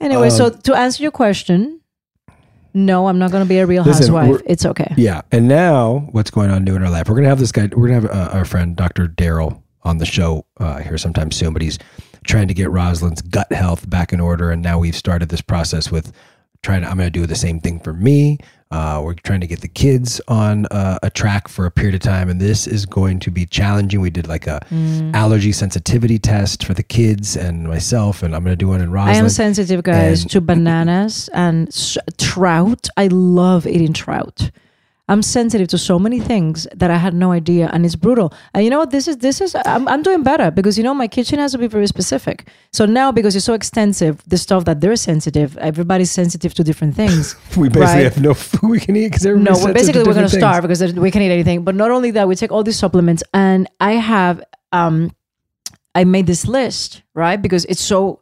Anyway, 0.02 0.30
so 0.30 0.48
Um, 0.48 0.58
to 0.64 0.76
answer 0.76 1.02
your 1.02 1.12
question, 1.12 1.80
no, 2.74 3.08
I'm 3.08 3.18
not 3.18 3.32
going 3.32 3.44
to 3.44 3.48
be 3.50 3.58
a 3.60 3.66
real 3.66 3.84
Listen, 3.84 4.14
housewife. 4.14 4.42
It's 4.46 4.66
okay. 4.66 4.94
Yeah, 4.98 5.22
and 5.32 5.48
now 5.48 6.10
what's 6.12 6.30
going 6.30 6.52
on 6.52 6.66
new 6.66 6.76
in 6.76 6.84
our 6.84 6.90
life? 6.90 7.08
We're 7.08 7.16
gonna 7.16 7.30
have 7.30 7.40
this 7.40 7.54
guy. 7.54 7.70
We're 7.74 7.88
gonna 7.88 8.02
have 8.02 8.12
uh, 8.12 8.38
our 8.38 8.44
friend 8.46 8.76
Dr. 8.76 9.08
Daryl 9.08 9.62
on 9.84 9.98
the 10.00 10.06
show 10.06 10.46
uh, 10.58 10.80
here 10.80 10.98
sometime 10.98 11.32
soon. 11.32 11.54
But 11.54 11.62
he's 11.62 11.80
trying 12.28 12.48
to 12.50 12.54
get 12.54 12.68
Roselyn's 12.70 13.22
gut 13.24 13.52
health 13.52 13.90
back 13.90 14.14
in 14.14 14.20
order, 14.20 14.52
and 14.52 14.62
now 14.62 14.78
we've 14.78 14.96
started 14.96 15.30
this 15.30 15.42
process 15.42 15.90
with 15.92 16.12
trying. 16.62 16.82
To, 16.84 16.90
I'm 16.90 16.98
gonna 16.98 17.10
do 17.10 17.26
the 17.26 17.36
same 17.36 17.60
thing 17.60 17.80
for 17.80 17.94
me. 17.94 18.38
Uh, 18.70 19.02
we're 19.02 19.14
trying 19.14 19.40
to 19.40 19.48
get 19.48 19.62
the 19.62 19.68
kids 19.70 20.20
on 20.28 20.66
uh, 20.72 21.00
a 21.02 21.10
track 21.10 21.48
for 21.48 21.66
a 21.66 21.72
period 21.72 21.96
of 21.96 22.02
time, 22.02 22.30
and 22.30 22.42
this 22.42 22.68
is 22.68 22.86
going 22.86 23.18
to 23.18 23.32
be 23.32 23.46
challenging. 23.46 24.02
We 24.02 24.10
did 24.10 24.28
like 24.28 24.46
a 24.46 24.60
Mm. 24.70 25.14
allergy 25.16 25.54
sensitivity 25.54 26.20
test 26.20 26.66
for 26.66 26.74
the 26.74 26.84
kids 26.84 27.38
and 27.38 27.64
myself, 27.64 28.22
and 28.24 28.36
I'm 28.36 28.44
gonna 28.44 28.58
do 28.58 28.68
one 28.68 28.82
in 28.82 28.92
Rosalind. 28.92 29.16
I 29.16 29.20
am 29.20 29.30
sensitive, 29.30 29.84
guys, 29.84 30.24
And- 30.24 30.32
to 30.32 30.42
bananas 30.52 31.30
and 31.34 31.70
s- 31.70 31.98
trout. 32.18 32.90
I 32.98 33.08
love 33.08 33.66
eating 33.66 33.94
trout. 33.94 34.52
I'm 35.10 35.22
sensitive 35.22 35.70
to 35.70 35.78
so 35.78 35.98
many 35.98 36.20
things 36.20 36.68
that 36.76 36.92
I 36.92 36.98
had 36.98 37.14
no 37.14 37.32
idea, 37.32 37.70
and 37.72 37.86
it's 37.86 37.96
brutal. 37.96 38.34
And 38.54 38.66
you 38.66 38.70
know 38.70 38.80
what? 38.80 38.92
This 38.92 39.08
is 39.08 39.18
this 39.18 39.40
is 39.40 39.56
I'm, 39.66 39.88
I'm 39.88 40.04
doing 40.04 40.22
better 40.22 40.52
because 40.52 40.78
you 40.78 40.84
know 40.84 40.94
my 40.94 41.08
kitchen 41.08 41.40
has 41.40 41.54
to 41.54 41.58
be 41.58 41.68
very 41.68 41.88
specific. 41.88 42.50
So 42.74 42.86
now 42.86 43.12
because 43.14 43.36
it's 43.36 43.46
so 43.46 43.54
extensive, 43.54 44.22
the 44.28 44.38
stuff 44.38 44.66
that 44.66 44.82
they're 44.82 44.98
sensitive, 44.98 45.58
everybody's 45.60 46.12
sensitive 46.12 46.54
to 46.56 46.64
different 46.64 46.96
things. 46.96 47.36
we 47.58 47.70
basically 47.70 47.82
right? 47.82 48.04
have 48.04 48.22
no 48.22 48.34
food 48.34 48.70
we 48.70 48.80
can 48.80 48.96
eat 48.98 49.10
because 49.12 49.26
no. 49.26 49.54
We're 49.54 49.74
basically 49.74 50.04
we're 50.04 50.14
gonna 50.14 50.28
things. 50.28 50.42
starve 50.42 50.64
because 50.64 50.94
we 50.94 51.10
can 51.10 51.22
eat 51.22 51.32
anything. 51.32 51.64
But 51.64 51.76
not 51.76 51.92
only 51.92 52.12
that, 52.12 52.28
we 52.28 52.36
take 52.36 52.52
all 52.52 52.64
these 52.64 52.78
supplements, 52.78 53.24
and 53.34 53.70
I 53.80 53.94
have 53.94 54.44
um, 54.74 55.16
I 55.96 56.04
made 56.04 56.28
this 56.28 56.46
list 56.46 57.02
right 57.14 57.42
because 57.42 57.64
it's 57.66 57.82
so 57.82 58.22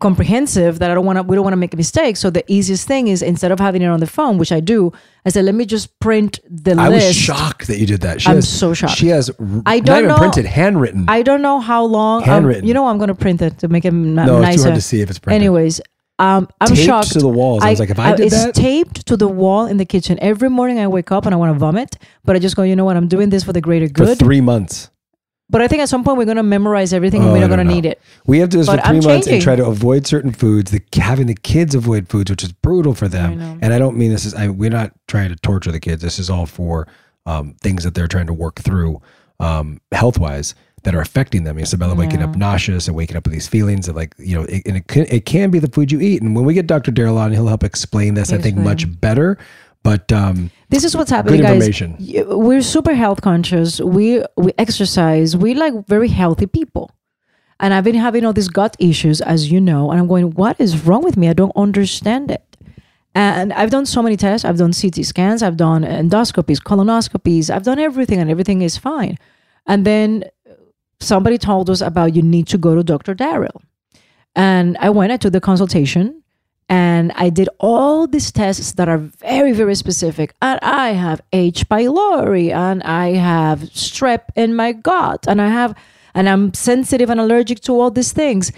comprehensive 0.00 0.78
that 0.80 0.90
I 0.90 0.94
don't 0.94 1.06
want 1.06 1.16
to. 1.18 1.22
We 1.22 1.34
don't 1.36 1.44
want 1.44 1.52
to 1.54 1.58
make 1.58 1.72
a 1.74 1.76
mistake. 1.76 2.16
So 2.16 2.30
the 2.30 2.44
easiest 2.52 2.86
thing 2.86 3.08
is 3.08 3.22
instead 3.22 3.52
of 3.52 3.60
having 3.60 3.82
it 3.82 3.86
on 3.86 4.00
the 4.00 4.06
phone, 4.06 4.38
which 4.38 4.52
I 4.52 4.60
do, 4.60 4.92
I 5.24 5.30
said, 5.30 5.44
let 5.44 5.54
me 5.54 5.64
just 5.64 5.98
print 6.00 6.40
the 6.48 6.72
I 6.72 6.88
list. 6.88 7.04
I 7.04 7.08
was 7.08 7.16
shocked 7.16 7.66
that 7.68 7.78
you 7.78 7.86
did 7.86 8.00
that. 8.02 8.20
She 8.20 8.28
I'm 8.28 8.36
has, 8.36 8.48
so 8.48 8.74
shocked. 8.74 8.96
She 8.96 9.08
has 9.08 9.30
I 9.66 9.80
don't 9.80 9.98
even 9.98 10.08
know- 10.08 10.16
printed, 10.18 10.44
handwritten. 10.46 11.06
I 11.08 11.22
don't 11.22 11.42
know 11.42 11.60
how 11.60 11.84
long. 11.84 12.22
um, 12.22 12.28
Handwritten. 12.28 12.66
you 12.66 12.74
know, 12.74 12.86
I'm 12.88 12.98
going 12.98 13.08
to 13.08 13.14
print 13.14 13.40
it 13.40 13.58
to 13.60 13.68
make 13.68 13.84
it 13.84 13.88
n- 13.88 14.14
No, 14.14 14.22
it's 14.22 14.28
too 14.28 14.40
nicer. 14.42 14.62
hard 14.64 14.74
to 14.74 14.80
see 14.80 15.00
if 15.00 15.08
it's 15.10 15.18
printed. 15.18 15.40
Anyways, 15.42 15.80
um, 16.18 16.48
I'm 16.60 16.68
Taped 16.68 16.80
shocked 16.80 17.12
to 17.12 17.18
the 17.20 17.28
walls. 17.28 17.62
I 17.64 17.70
was 17.70 17.80
like, 17.80 17.90
if 17.90 17.98
I 17.98 18.14
did 18.14 18.26
it's 18.26 18.34
that- 18.36 18.50
it's 18.50 18.58
taped 18.58 19.06
to 19.06 19.16
the 19.16 19.28
wall 19.28 19.66
in 19.66 19.78
the 19.78 19.84
kitchen. 19.86 20.18
Every 20.20 20.50
morning 20.50 20.78
I 20.78 20.86
wake 20.86 21.10
up 21.10 21.24
and 21.24 21.34
I 21.34 21.38
want 21.38 21.52
to 21.54 21.58
vomit, 21.58 21.96
but 22.24 22.36
I 22.36 22.38
just 22.38 22.56
go, 22.56 22.62
you 22.62 22.76
know 22.76 22.84
what? 22.84 22.96
I'm 22.96 23.08
doing 23.08 23.30
this 23.30 23.42
for 23.44 23.52
the 23.52 23.60
greater 23.60 23.88
good. 23.88 24.08
for 24.18 24.24
three 24.24 24.40
months. 24.40 24.90
But 25.50 25.60
I 25.60 25.68
think 25.68 25.82
at 25.82 25.88
some 25.90 26.02
point 26.04 26.16
we're 26.16 26.24
going 26.24 26.38
to 26.38 26.42
memorize 26.42 26.92
everything 26.92 27.20
and 27.22 27.30
Oh, 27.30 27.32
we're 27.32 27.38
I 27.38 27.46
not 27.46 27.56
going 27.56 27.66
to 27.68 27.74
need 27.74 27.84
it. 27.84 28.00
We 28.26 28.38
have 28.38 28.48
to 28.48 28.52
do 28.52 28.58
this 28.58 28.66
But 28.66 28.80
for 28.80 28.86
3 28.88 28.88
I'm 28.88 28.94
months 28.96 29.06
and 29.06 29.24
changing. 29.24 29.40
try 29.42 29.56
to 29.56 29.66
avoid 29.66 30.06
certain 30.06 30.32
foods. 30.32 30.70
The 30.70 30.80
having 30.98 31.26
the 31.26 31.34
kids 31.34 31.74
avoid 31.74 32.08
foods, 32.08 32.30
which 32.30 32.42
is 32.42 32.52
brutal 32.52 32.94
for 32.94 33.08
them. 33.08 33.38
know. 33.38 33.58
And 33.60 33.74
I 33.74 33.78
don't 33.78 33.96
mean 33.96 34.10
this 34.10 34.24
is. 34.24 34.34
I, 34.34 34.48
we're 34.48 34.70
not 34.70 34.92
trying 35.06 35.28
to 35.28 35.36
torture 35.36 35.70
the 35.70 35.80
kids. 35.80 36.00
This 36.02 36.18
is 36.18 36.30
all 36.30 36.46
for 36.46 36.88
um, 37.26 37.54
things 37.62 37.84
that 37.84 37.94
they're 37.94 38.08
trying 38.08 38.26
to 38.26 38.32
work 38.32 38.60
through 38.60 39.00
um, 39.38 39.80
health 39.92 40.18
wise 40.18 40.54
that 40.84 40.94
are 40.94 41.00
affecting 41.00 41.44
them. 41.44 41.58
Isabella 41.58 41.94
waking 41.94 42.22
up 42.22 42.36
nauseous 42.36 42.88
and 42.88 42.96
waking 42.96 43.16
up 43.16 43.24
with 43.24 43.32
these 43.32 43.48
feelings 43.48 43.88
of 43.88 43.96
like 43.96 44.14
you 44.18 44.34
know, 44.36 44.44
it, 44.44 44.62
and 44.66 44.76
it 44.78 44.86
can, 44.86 45.06
it 45.10 45.24
can 45.26 45.50
be 45.50 45.58
the 45.58 45.68
food 45.68 45.92
you 45.92 46.00
eat. 46.00 46.22
And 46.22 46.34
when 46.34 46.44
we 46.44 46.54
get 46.54 46.66
Dr. 46.66 46.90
Daryl 46.92 47.16
on, 47.16 47.32
he'll 47.32 47.48
help 47.48 47.64
explain 47.64 48.14
this. 48.14 48.32
I 48.32 48.38
think 48.38 48.56
much 48.56 49.00
better. 49.00 49.38
But 49.84 50.10
um, 50.12 50.50
This 50.70 50.82
is 50.82 50.96
what's 50.96 51.10
happening, 51.10 51.42
guys. 51.60 51.68
We're 52.26 52.62
super 52.62 52.94
health 52.94 53.20
conscious. 53.20 53.80
We 53.80 54.24
we 54.36 54.52
exercise. 54.58 55.36
We 55.36 55.54
like 55.54 55.74
very 55.86 56.08
healthy 56.08 56.46
people. 56.46 56.90
And 57.60 57.72
I've 57.72 57.84
been 57.84 57.94
having 57.94 58.24
all 58.24 58.32
these 58.32 58.48
gut 58.48 58.74
issues, 58.80 59.20
as 59.20 59.52
you 59.52 59.60
know. 59.60 59.90
And 59.90 60.00
I'm 60.00 60.08
going, 60.08 60.32
what 60.32 60.58
is 60.58 60.84
wrong 60.86 61.04
with 61.04 61.16
me? 61.16 61.28
I 61.28 61.34
don't 61.34 61.52
understand 61.54 62.30
it. 62.32 62.56
And 63.14 63.52
I've 63.52 63.70
done 63.70 63.86
so 63.86 64.02
many 64.02 64.16
tests. 64.16 64.44
I've 64.44 64.58
done 64.58 64.72
CT 64.72 65.04
scans. 65.04 65.40
I've 65.42 65.56
done 65.56 65.84
endoscopies, 65.84 66.58
colonoscopies. 66.60 67.48
I've 67.54 67.62
done 67.62 67.78
everything, 67.78 68.18
and 68.18 68.28
everything 68.28 68.62
is 68.62 68.76
fine. 68.76 69.18
And 69.66 69.86
then 69.86 70.24
somebody 70.98 71.38
told 71.38 71.70
us 71.70 71.80
about 71.80 72.16
you 72.16 72.22
need 72.22 72.48
to 72.48 72.58
go 72.58 72.74
to 72.74 72.82
Dr. 72.82 73.14
Daryl. 73.14 73.60
And 74.34 74.76
I 74.78 74.90
went, 74.90 75.12
I 75.12 75.16
took 75.16 75.32
the 75.32 75.40
consultation, 75.40 76.23
and 76.68 77.12
I 77.12 77.30
did 77.30 77.48
all 77.58 78.06
these 78.06 78.32
tests 78.32 78.72
that 78.72 78.88
are 78.88 78.98
very, 78.98 79.52
very 79.52 79.74
specific. 79.74 80.34
And 80.40 80.58
I 80.62 80.90
have 80.90 81.20
H. 81.32 81.68
pylori, 81.68 82.52
and 82.52 82.82
I 82.82 83.14
have 83.14 83.60
strep 83.60 84.20
in 84.34 84.54
my 84.54 84.72
gut, 84.72 85.26
and 85.28 85.40
I 85.40 85.48
have, 85.48 85.74
and 86.14 86.28
I'm 86.28 86.54
sensitive 86.54 87.10
and 87.10 87.20
allergic 87.20 87.60
to 87.60 87.72
all 87.72 87.90
these 87.90 88.12
things. 88.12 88.52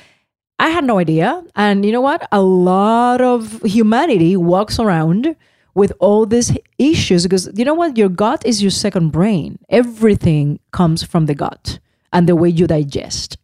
I 0.59 0.69
had 0.71 0.85
no 0.85 0.99
idea. 0.99 1.43
And 1.55 1.85
you 1.85 1.93
know 1.93 2.01
what? 2.01 2.27
A 2.33 2.43
lot 2.43 3.21
of 3.21 3.61
humanity 3.63 4.37
walks 4.37 4.79
around 4.79 5.37
with 5.75 5.93
all 6.01 6.25
these 6.25 6.57
issues 6.79 7.25
because 7.25 7.51
you 7.55 7.65
know 7.65 7.75
what? 7.75 7.99
Your 7.99 8.09
gut 8.09 8.45
is 8.47 8.63
your 8.63 8.71
second 8.71 9.11
brain. 9.11 9.59
Everything 9.69 10.59
comes 10.73 11.03
from 11.03 11.27
the 11.27 11.35
gut 11.35 11.79
and 12.13 12.27
the 12.27 12.35
way 12.35 12.49
you 12.49 12.67
digest. 12.67 13.37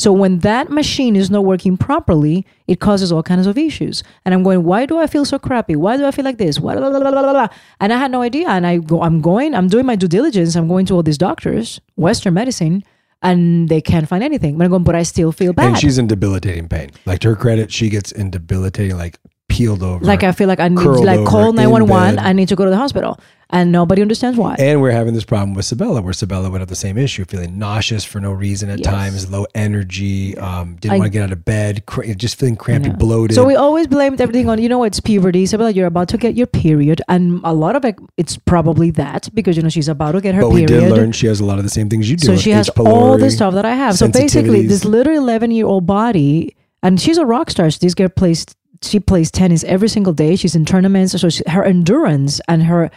So 0.00 0.14
when 0.14 0.38
that 0.38 0.70
machine 0.70 1.14
is 1.14 1.30
not 1.30 1.44
working 1.44 1.76
properly, 1.76 2.46
it 2.66 2.80
causes 2.80 3.12
all 3.12 3.22
kinds 3.22 3.46
of 3.46 3.58
issues. 3.58 4.02
And 4.24 4.32
I'm 4.32 4.42
going, 4.42 4.64
why 4.64 4.86
do 4.86 4.98
I 4.98 5.06
feel 5.06 5.26
so 5.26 5.38
crappy? 5.38 5.76
Why 5.76 5.98
do 5.98 6.06
I 6.06 6.10
feel 6.10 6.24
like 6.24 6.38
this? 6.38 6.58
Blah, 6.58 6.74
blah, 6.76 6.88
blah. 6.88 7.48
And 7.80 7.92
I 7.92 7.98
had 7.98 8.10
no 8.10 8.22
idea. 8.22 8.48
And 8.48 8.66
I 8.66 8.78
go, 8.78 9.02
I'm 9.02 9.20
going, 9.20 9.54
I'm 9.54 9.68
doing 9.68 9.84
my 9.84 9.96
due 9.96 10.08
diligence. 10.08 10.56
I'm 10.56 10.68
going 10.68 10.86
to 10.86 10.94
all 10.94 11.02
these 11.02 11.18
doctors, 11.18 11.82
Western 11.96 12.32
medicine, 12.32 12.82
and 13.20 13.68
they 13.68 13.82
can't 13.82 14.08
find 14.08 14.24
anything. 14.24 14.56
But 14.56 14.64
I'm 14.64 14.70
going, 14.70 14.84
but 14.84 14.94
I 14.94 15.02
still 15.02 15.32
feel 15.32 15.52
bad. 15.52 15.66
and 15.66 15.78
she's 15.78 15.98
in 15.98 16.06
debilitating 16.06 16.66
pain. 16.70 16.92
Like 17.04 17.18
to 17.20 17.28
her 17.28 17.36
credit, 17.36 17.70
she 17.70 17.90
gets 17.90 18.10
in 18.10 18.30
debilitating, 18.30 18.96
like 18.96 19.18
peeled 19.48 19.82
over. 19.82 20.02
like 20.02 20.22
I 20.22 20.32
feel 20.32 20.48
like 20.48 20.60
I 20.60 20.68
need 20.68 20.78
like 20.80 21.18
over 21.18 21.30
call 21.30 21.52
911. 21.52 22.18
I 22.18 22.32
need 22.32 22.48
to 22.48 22.56
go 22.56 22.64
to 22.64 22.70
the 22.70 22.78
hospital. 22.78 23.20
And 23.52 23.72
nobody 23.72 24.00
understands 24.00 24.38
why. 24.38 24.54
And 24.60 24.80
we're 24.80 24.92
having 24.92 25.12
this 25.12 25.24
problem 25.24 25.54
with 25.54 25.64
Sebella, 25.66 26.02
where 26.02 26.12
Sebella 26.12 26.50
would 26.52 26.60
have 26.60 26.68
the 26.68 26.76
same 26.76 26.96
issue, 26.96 27.24
feeling 27.24 27.58
nauseous 27.58 28.04
for 28.04 28.20
no 28.20 28.30
reason 28.30 28.70
at 28.70 28.78
Yes. 28.78 28.86
times, 28.86 29.30
low 29.30 29.44
energy, 29.56 30.38
um, 30.38 30.76
didn't 30.80 30.94
I- 30.94 30.98
want 30.98 31.06
to 31.06 31.10
get 31.10 31.24
out 31.24 31.32
of 31.32 31.44
bed, 31.44 31.84
cra- 31.84 32.14
just 32.14 32.38
feeling 32.38 32.54
crampy, 32.54 32.90
bloated. 32.90 33.34
So 33.34 33.44
we 33.44 33.56
always 33.56 33.88
blamed 33.88 34.20
everything 34.20 34.48
on, 34.48 34.60
you 34.62 34.68
know, 34.68 34.84
it's 34.84 35.00
puberty. 35.00 35.46
Like, 35.48 35.74
you're 35.74 35.86
about 35.88 36.08
to 36.10 36.16
get 36.16 36.36
your 36.36 36.46
period. 36.46 37.02
And 37.08 37.40
a 37.42 37.52
lot 37.52 37.74
of 37.74 37.84
it, 37.84 37.96
it's 38.16 38.36
probably 38.36 38.90
that 38.92 39.28
because, 39.34 39.56
you 39.56 39.62
know, 39.64 39.68
she's 39.68 39.88
about 39.88 40.12
to 40.12 40.20
get 40.20 40.34
her 40.36 40.42
but 40.42 40.50
we 40.50 40.64
period. 40.66 40.88
did 40.88 40.92
learn 40.96 41.10
she 41.12 41.26
has 41.26 41.40
a 41.40 41.44
lot 41.44 41.58
of 41.58 41.64
the 41.64 41.70
same 41.70 41.88
things 41.88 42.08
you 42.08 42.16
do. 42.16 42.26
so 42.26 42.36
she 42.36 42.50
has 42.50 42.68
H. 42.68 42.78
all 42.86 43.18
the 43.18 43.30
stuff 43.30 43.54
that 43.54 43.64
I 43.64 43.74
have. 43.74 43.96
So 43.96 44.06
basically, 44.08 44.66
this 44.66 44.84
little 44.84 45.14
11 45.16 45.50
year 45.50 45.66
old 45.66 45.86
body, 45.86 46.54
and 46.84 47.00
she's 47.00 47.18
a 47.18 47.26
rock 47.26 47.50
star. 47.50 47.68
This 47.68 47.94
girl 47.94 48.08
plays, 48.08 48.46
she 48.80 49.00
plays 49.00 49.30
tennis 49.32 49.64
every 49.64 49.88
single 49.88 50.12
day. 50.12 50.36
She's 50.36 50.54
in 50.54 50.64
tournaments. 50.64 51.20
So 51.20 51.28
she, 51.28 51.42
her 51.48 51.64
endurance 51.64 52.40
and 52.48 52.62
her 52.62 52.90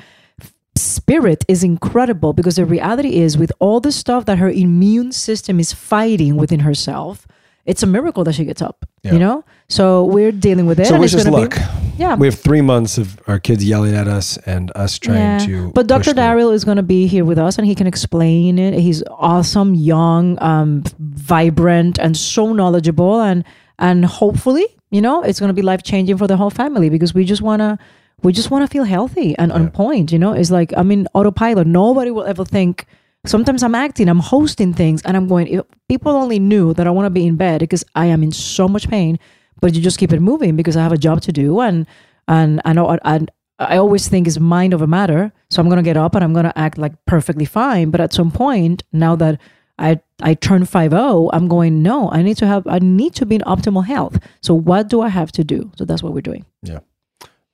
spirit 0.76 1.46
is 1.48 1.64
incredible 1.64 2.34
because 2.34 2.56
the 2.56 2.66
reality 2.66 3.16
is, 3.16 3.38
with 3.38 3.52
all 3.60 3.80
the 3.80 3.92
stuff 3.92 4.26
that 4.26 4.38
her 4.38 4.50
immune 4.50 5.12
system 5.12 5.60
is 5.60 5.74
fighting 5.74 6.36
within 6.36 6.62
herself, 6.62 7.28
it's 7.66 7.82
a 7.82 7.88
miracle 7.88 8.24
that 8.26 8.34
she 8.34 8.44
gets 8.46 8.62
up. 8.62 8.86
Yeah. 9.04 9.14
You 9.14 9.20
know, 9.20 9.46
so 9.70 10.06
we're 10.06 10.32
dealing 10.32 10.66
with 10.66 10.80
it. 10.80 10.88
So 10.88 10.96
and 10.96 11.02
wish 11.02 11.14
it's 11.14 11.22
us 11.22 11.30
gonna 11.30 11.38
luck. 11.38 11.56
Be, 11.56 11.62
yeah, 11.98 12.16
We 12.16 12.28
have 12.28 12.40
three 12.40 12.62
months 12.62 12.98
of 12.98 13.20
our 13.28 13.40
kids 13.40 13.64
yelling 13.64 13.96
at 13.96 14.08
us 14.08 14.38
and 14.46 14.72
us 14.76 14.98
trying 14.98 15.46
to. 15.46 15.72
but 15.72 15.88
Dr. 15.88 16.14
Daryl 16.14 16.54
is 16.54 16.64
going 16.66 16.78
to 16.78 16.84
be 16.84 17.06
here 17.08 17.24
with 17.24 17.38
us 17.38 17.58
and 17.58 17.68
he 17.68 17.76
can 17.76 17.86
explain 17.86 18.58
it. 18.58 18.74
He's 18.80 19.04
awesome, 19.10 19.76
young, 19.76 20.42
um, 20.42 20.84
vibrant, 21.00 22.00
and 22.00 22.18
so 22.18 22.52
knowledgeable. 22.54 23.22
And 23.22 23.44
and 23.78 24.06
hopefully, 24.06 24.66
you 24.90 25.02
know, 25.02 25.22
it's 25.22 25.40
going 25.40 25.50
to 25.50 25.54
be 25.54 25.62
life 25.62 25.84
changing 25.84 26.18
for 26.18 26.28
the 26.28 26.38
whole 26.38 26.50
family 26.50 26.90
because 26.90 27.14
we 27.14 27.26
just 27.26 27.42
want 27.42 27.60
to 27.62 27.78
we 28.24 28.34
just 28.34 28.52
want 28.52 28.64
to 28.64 28.72
feel 28.72 28.84
healthy 28.84 29.36
and 29.38 29.52
on 29.52 29.70
point. 29.70 30.12
You 30.12 30.20
know, 30.20 30.34
it's 30.34 30.52
like 30.52 30.74
I'm 30.76 30.92
in 30.92 31.08
autopilot. 31.14 31.68
Nobody 31.68 32.12
will 32.12 32.24
ever 32.24 32.46
think. 32.46 32.86
Sometimes 33.26 33.64
I'm 33.64 33.76
acting, 33.76 34.10
I'm 34.10 34.20
hosting 34.20 34.74
things, 34.74 35.02
and 35.04 35.16
I'm 35.16 35.28
going. 35.28 35.48
If 35.48 35.62
people 35.88 36.12
only 36.12 36.40
knew 36.40 36.74
that 36.74 36.88
I 36.88 36.92
want 36.92 37.06
to 37.06 37.10
be 37.10 37.26
in 37.26 37.38
bed 37.38 37.60
because 37.60 37.84
I 37.96 38.08
am 38.08 38.22
in 38.24 38.32
so 38.32 38.68
much 38.68 38.90
pain, 38.90 39.18
but 39.62 39.74
you 39.74 39.82
just 39.82 39.98
keep 39.98 40.12
it 40.12 40.20
moving 40.20 40.58
because 40.58 40.76
I 40.76 40.84
have 40.84 40.92
a 40.92 40.98
job 40.98 41.22
to 41.22 41.32
do, 41.32 41.62
and 41.62 41.86
and 42.28 42.62
I 42.66 42.74
know 42.74 42.98
and 43.04 43.32
I 43.60 43.78
always 43.78 44.08
think 44.08 44.28
is 44.28 44.40
mind 44.40 44.74
over 44.74 44.88
matter. 44.88 45.32
So 45.50 45.62
I'm 45.62 45.70
gonna 45.70 45.84
get 45.84 45.98
up 45.98 46.16
and 46.16 46.24
I'm 46.24 46.34
gonna 46.34 46.54
act 46.56 46.78
like 46.78 46.94
perfectly 47.06 47.46
fine. 47.46 47.92
But 47.92 48.02
at 48.02 48.14
some 48.14 48.32
point, 48.32 48.84
now 48.92 49.16
that 49.16 49.40
I 49.80 50.02
I 50.22 50.34
turn 50.34 50.66
50, 50.66 51.30
I'm 51.32 51.48
going, 51.48 51.82
no, 51.82 52.10
I 52.12 52.22
need 52.22 52.38
to 52.38 52.48
have 52.48 52.66
I 52.68 52.80
need 52.80 53.16
to 53.16 53.26
be 53.26 53.36
in 53.36 53.42
optimal 53.42 53.86
health. 53.86 54.20
So 54.42 54.54
what 54.54 54.90
do 54.90 55.02
I 55.02 55.10
have 55.10 55.32
to 55.34 55.44
do? 55.44 55.72
So 55.78 55.86
that's 55.86 56.04
what 56.04 56.14
we're 56.14 56.22
doing. 56.22 56.46
Yeah, 56.62 56.80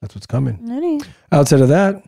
that's 0.02 0.16
what's 0.16 0.28
coming. 0.28 1.00
Outside 1.32 1.62
of 1.62 1.70
that, 1.70 2.04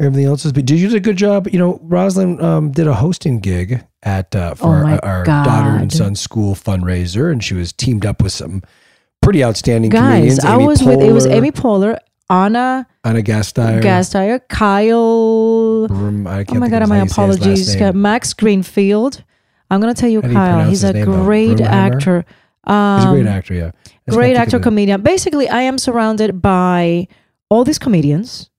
everything 0.00 0.26
else 0.26 0.44
is. 0.44 0.52
But 0.52 0.66
did 0.66 0.78
you 0.80 0.88
do 0.88 0.96
a 0.96 1.00
good 1.00 1.16
job? 1.16 1.48
You 1.52 1.58
know, 1.58 1.78
Roselyn 1.84 2.42
um, 2.42 2.70
did 2.72 2.86
a 2.86 2.94
hosting 2.94 3.40
gig 3.40 3.84
at 4.02 4.34
uh, 4.34 4.54
for 4.54 4.84
Oh 4.84 4.88
our, 4.88 5.04
our 5.04 5.24
daughter 5.24 5.70
and 5.70 5.92
son 5.92 6.14
school 6.16 6.54
fundraiser, 6.54 7.30
and 7.30 7.42
she 7.42 7.54
was 7.54 7.72
teamed 7.72 8.04
up 8.04 8.22
with 8.22 8.32
some 8.32 8.62
pretty 9.22 9.44
outstanding 9.44 9.90
Guys, 9.90 10.38
comedians. 10.38 10.44
I 10.44 10.56
was 10.56 10.82
with 10.82 11.00
it 11.00 11.12
was 11.12 11.26
Amy 11.26 11.50
Poehler, 11.52 11.98
Anna 12.28 12.86
Anna 13.04 13.22
Gasteyer, 13.22 13.80
Gasteyer, 13.80 14.40
Kyle. 14.48 14.94
Oh 14.96 15.86
my 15.90 16.44
god, 16.44 16.58
my 16.58 16.68
how 16.68 17.02
you 17.02 17.08
say 17.08 17.12
apologies. 17.12 17.94
Max 17.94 18.34
Greenfield. 18.34 19.22
I'm 19.70 19.80
gonna 19.80 19.94
tell 19.94 20.10
you, 20.10 20.20
How 20.22 20.32
Kyle. 20.32 20.68
He's 20.68 20.84
a 20.84 20.92
name, 20.92 21.04
great 21.04 21.58
Brumheimer? 21.58 21.66
actor. 21.66 22.24
Um, 22.64 22.98
He's 23.00 23.06
a 23.06 23.10
great 23.10 23.26
actor. 23.26 23.54
Yeah, 23.54 23.66
I 23.66 23.70
just 23.70 23.84
can't 23.84 23.93
great 24.10 24.36
actor, 24.36 24.58
comedian. 24.58 25.02
Basically, 25.02 25.48
I 25.48 25.62
am 25.62 25.78
surrounded 25.78 26.40
by 26.42 27.08
all 27.48 27.64
these 27.64 27.78
comedians. 27.78 28.50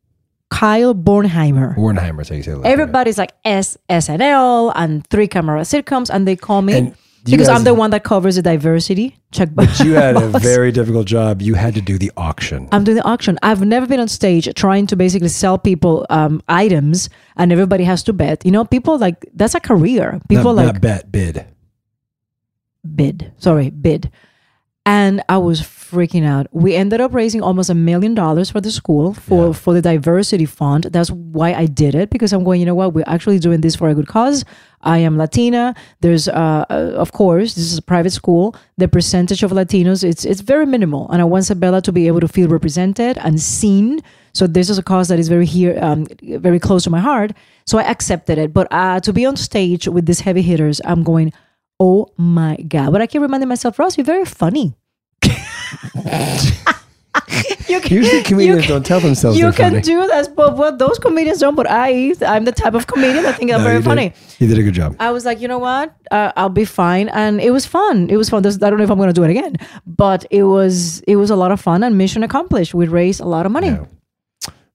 Kyle 0.51 0.93
Bornheimer. 0.93 1.75
Bornheimer, 1.75 2.25
so 2.25 2.33
you 2.35 2.43
say 2.43 2.51
it 2.51 2.57
like. 2.57 2.71
Everybody's 2.71 3.17
like 3.17 3.33
S 3.43 3.77
SNL 3.89 4.71
and 4.75 5.05
three 5.07 5.27
camera 5.27 5.61
sitcoms, 5.61 6.09
and 6.09 6.27
they 6.27 6.35
call 6.35 6.61
me 6.61 6.73
And 6.77 6.95
because 7.25 7.47
guys- 7.47 7.57
I'm 7.57 7.63
the 7.63 7.73
one 7.73 7.89
that 7.89 8.03
covers 8.03 8.35
the 8.35 8.43
diversity. 8.43 9.17
Check. 9.31 9.49
But 9.53 9.79
you 9.79 9.93
had 9.93 10.15
a 10.15 10.27
very 10.39 10.71
difficult 10.71 11.07
job. 11.07 11.41
You 11.41 11.55
had 11.55 11.73
to 11.73 11.81
do 11.81 11.97
the 11.97 12.11
auction. 12.15 12.69
I'm 12.71 12.83
doing 12.83 12.95
the 12.97 13.03
auction. 13.03 13.39
I've 13.41 13.65
never 13.65 13.87
been 13.87 13.99
on 13.99 14.07
stage 14.07 14.47
trying 14.53 14.85
to 14.87 14.95
basically 14.95 15.29
sell 15.29 15.57
people 15.57 16.05
um, 16.11 16.41
items, 16.47 17.09
and 17.35 17.51
everybody 17.51 17.83
has 17.83 18.03
to 18.03 18.13
bet. 18.13 18.45
You 18.45 18.51
know, 18.51 18.63
people 18.63 18.97
like 18.99 19.25
that's 19.33 19.55
a 19.55 19.59
career. 19.59 20.21
People 20.29 20.53
not, 20.53 20.63
like 20.65 20.73
not 20.75 20.81
bet 20.81 21.11
bid. 21.11 21.45
bid. 22.95 23.31
Sorry, 23.37 23.71
bid. 23.71 24.11
And 24.85 25.23
I 25.29 25.39
was 25.39 25.61
freaking 25.61 26.25
out. 26.25 26.47
We 26.51 26.75
ended 26.75 27.01
up 27.01 27.13
raising 27.13 27.41
almost 27.41 27.69
a 27.69 27.75
million 27.75 28.13
dollars 28.13 28.51
for 28.51 28.61
the 28.61 28.71
school 28.71 29.13
for 29.13 29.53
for 29.53 29.73
the 29.73 29.81
diversity 29.81 30.45
fund. 30.45 30.85
That's 30.85 31.09
why 31.09 31.53
I 31.53 31.65
did 31.65 31.95
it 31.95 32.09
because 32.09 32.33
I'm 32.33 32.43
going. 32.43 32.59
You 32.59 32.67
know 32.67 32.75
what? 32.75 32.93
We're 32.93 33.03
actually 33.07 33.39
doing 33.39 33.61
this 33.61 33.75
for 33.75 33.89
a 33.89 33.95
good 33.95 34.07
cause. 34.07 34.45
I 34.81 34.99
am 34.99 35.17
Latina. 35.17 35.73
There's, 36.01 36.27
uh, 36.27 36.65
uh, 36.69 36.93
of 36.95 37.11
course, 37.11 37.55
this 37.55 37.71
is 37.71 37.79
a 37.79 37.81
private 37.81 38.11
school. 38.11 38.55
The 38.77 38.87
percentage 38.87 39.41
of 39.41 39.51
Latinos 39.51 40.03
it's 40.03 40.25
it's 40.25 40.41
very 40.41 40.65
minimal, 40.65 41.09
and 41.11 41.21
I 41.21 41.25
want 41.25 41.45
Sebella 41.45 41.81
to 41.81 41.91
be 41.91 42.07
able 42.07 42.19
to 42.19 42.27
feel 42.27 42.47
represented 42.47 43.17
and 43.17 43.41
seen. 43.41 44.01
So 44.33 44.47
this 44.47 44.69
is 44.69 44.77
a 44.77 44.83
cause 44.83 45.07
that 45.07 45.17
is 45.17 45.29
very 45.29 45.45
here, 45.45 45.79
um, 45.81 46.05
very 46.21 46.59
close 46.59 46.83
to 46.83 46.89
my 46.89 46.99
heart. 46.99 47.31
So 47.65 47.77
I 47.77 47.83
accepted 47.83 48.37
it. 48.37 48.53
But 48.53 48.67
uh, 48.69 48.99
to 48.99 49.13
be 49.13 49.25
on 49.25 49.37
stage 49.37 49.87
with 49.87 50.05
these 50.05 50.19
heavy 50.19 50.41
hitters, 50.41 50.79
I'm 50.85 51.03
going. 51.03 51.33
Oh 51.79 52.07
my 52.17 52.55
god! 52.57 52.91
But 52.91 53.01
I 53.01 53.07
keep 53.07 53.21
reminding 53.21 53.49
myself, 53.49 53.77
Ross, 53.79 53.97
you're 53.97 54.05
very 54.05 54.25
funny. 54.25 54.75
you 57.67 57.79
can, 57.81 57.91
Usually 57.97 58.21
comedians 58.23 58.63
you 58.63 58.67
don't 58.67 58.85
tell 58.85 58.99
themselves 58.99 59.37
you 59.37 59.51
can 59.51 59.71
funny. 59.71 59.81
do 59.81 60.05
that, 60.07 60.35
but 60.35 60.55
what 60.57 60.77
those 60.79 60.99
comedians 60.99 61.39
don't. 61.39 61.55
But 61.55 61.67
I, 61.69 62.13
I'm 62.25 62.45
the 62.45 62.51
type 62.51 62.73
of 62.75 62.87
comedian 62.87 63.25
I 63.25 63.31
think 63.31 63.51
I'm 63.51 63.59
No, 63.59 63.63
very 63.63 63.75
you 63.77 63.81
did- 63.81 63.87
funny. 63.89 64.13
You 64.39 64.47
did 64.47 64.57
a 64.59 64.63
good 64.63 64.73
job. 64.73 64.95
I 64.99 65.11
was 65.11 65.25
like, 65.25 65.39
you 65.41 65.47
know 65.47 65.57
what? 65.59 65.95
Uh, 66.11 66.31
I'll 66.35 66.49
be 66.49 66.65
fine, 66.65 67.09
and 67.09 67.41
it 67.41 67.51
was 67.51 67.65
fun. 67.65 68.09
It 68.09 68.17
was 68.17 68.29
fun. 68.29 68.43
This, 68.43 68.55
I 68.61 68.69
don't 68.69 68.77
know 68.77 68.83
if 68.83 68.91
I'm 68.91 68.97
going 68.97 69.09
to 69.09 69.13
do 69.13 69.23
it 69.23 69.29
again, 69.31 69.55
but 69.87 70.25
it 70.31 70.43
was 70.43 70.99
it 71.01 71.15
was 71.15 71.29
a 71.29 71.35
lot 71.35 71.51
of 71.51 71.59
fun 71.59 71.83
and 71.83 71.97
mission 71.97 72.23
accomplished. 72.23 72.73
We 72.73 72.87
raised 72.87 73.19
a 73.21 73.25
lot 73.25 73.45
of 73.45 73.51
money. 73.51 73.77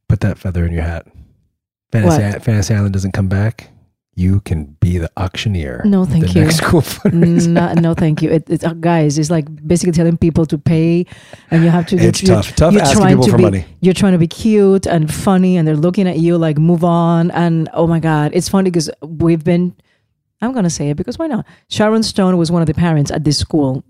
Put 0.09 0.21
that 0.21 0.39
feather 0.39 0.65
in 0.67 0.73
your 0.73 0.83
hat. 0.83 1.07
Fantasy? 1.93 2.41
Fantasy 2.41 2.75
Island 2.75 2.93
doesn't 2.93 3.13
come 3.13 3.29
back. 3.29 3.71
You 4.17 4.41
can 4.41 4.77
be 4.81 4.99
the 4.99 5.11
auctioneer. 5.17 5.83
No, 5.85 6.05
thank 6.05 6.35
you. 6.35 6.43
Next 6.43 6.61
no, 7.13 7.73
no, 7.75 7.95
thank 7.95 8.23
you. 8.23 8.31
It, 8.31 8.51
it's 8.51 8.65
uh, 8.65 8.75
guys, 8.75 9.19
it's 9.19 9.31
like 9.31 9.47
basically 9.67 9.93
telling 9.93 10.17
people 10.17 10.45
to 10.47 10.59
pay, 10.59 11.07
and 11.51 11.63
you 11.63 11.71
have 11.71 11.87
to. 11.87 11.97
It's 11.97 12.23
you're- 12.23 12.35
tough. 12.35 12.55
Tough 12.57 12.73
you're 12.75 12.83
asking 12.83 13.01
trying 13.01 13.17
people 13.17 13.25
to 13.27 13.31
for 13.31 13.37
be, 13.39 13.43
money. 13.45 13.65
You're 13.81 13.95
trying 13.95 14.13
to 14.13 14.19
be 14.19 14.27
cute 14.27 14.87
and 14.87 15.13
funny, 15.13 15.57
and 15.57 15.67
they're 15.67 15.77
looking 15.77 16.09
at 16.09 16.19
you 16.19 16.37
like, 16.37 16.59
"Move 16.59 16.85
on!" 16.85 17.31
And 17.31 17.71
oh 17.73 17.87
my 17.87 18.01
god, 18.01 18.33
it's 18.35 18.49
funny 18.49 18.71
because 18.71 18.91
we've 19.03 19.45
been. 19.45 19.75
I'm 20.43 20.53
gonna 20.53 20.71
say 20.71 20.91
it 20.91 20.97
because 20.97 21.19
why 21.19 21.29
not? 21.29 21.47
Sharon 21.69 22.03
Stone 22.03 22.37
was 22.37 22.51
one 22.51 22.63
of 22.63 22.67
the 22.67 22.75
parents 22.75 23.11
at 23.11 23.25
this 23.25 23.39
school 23.39 23.85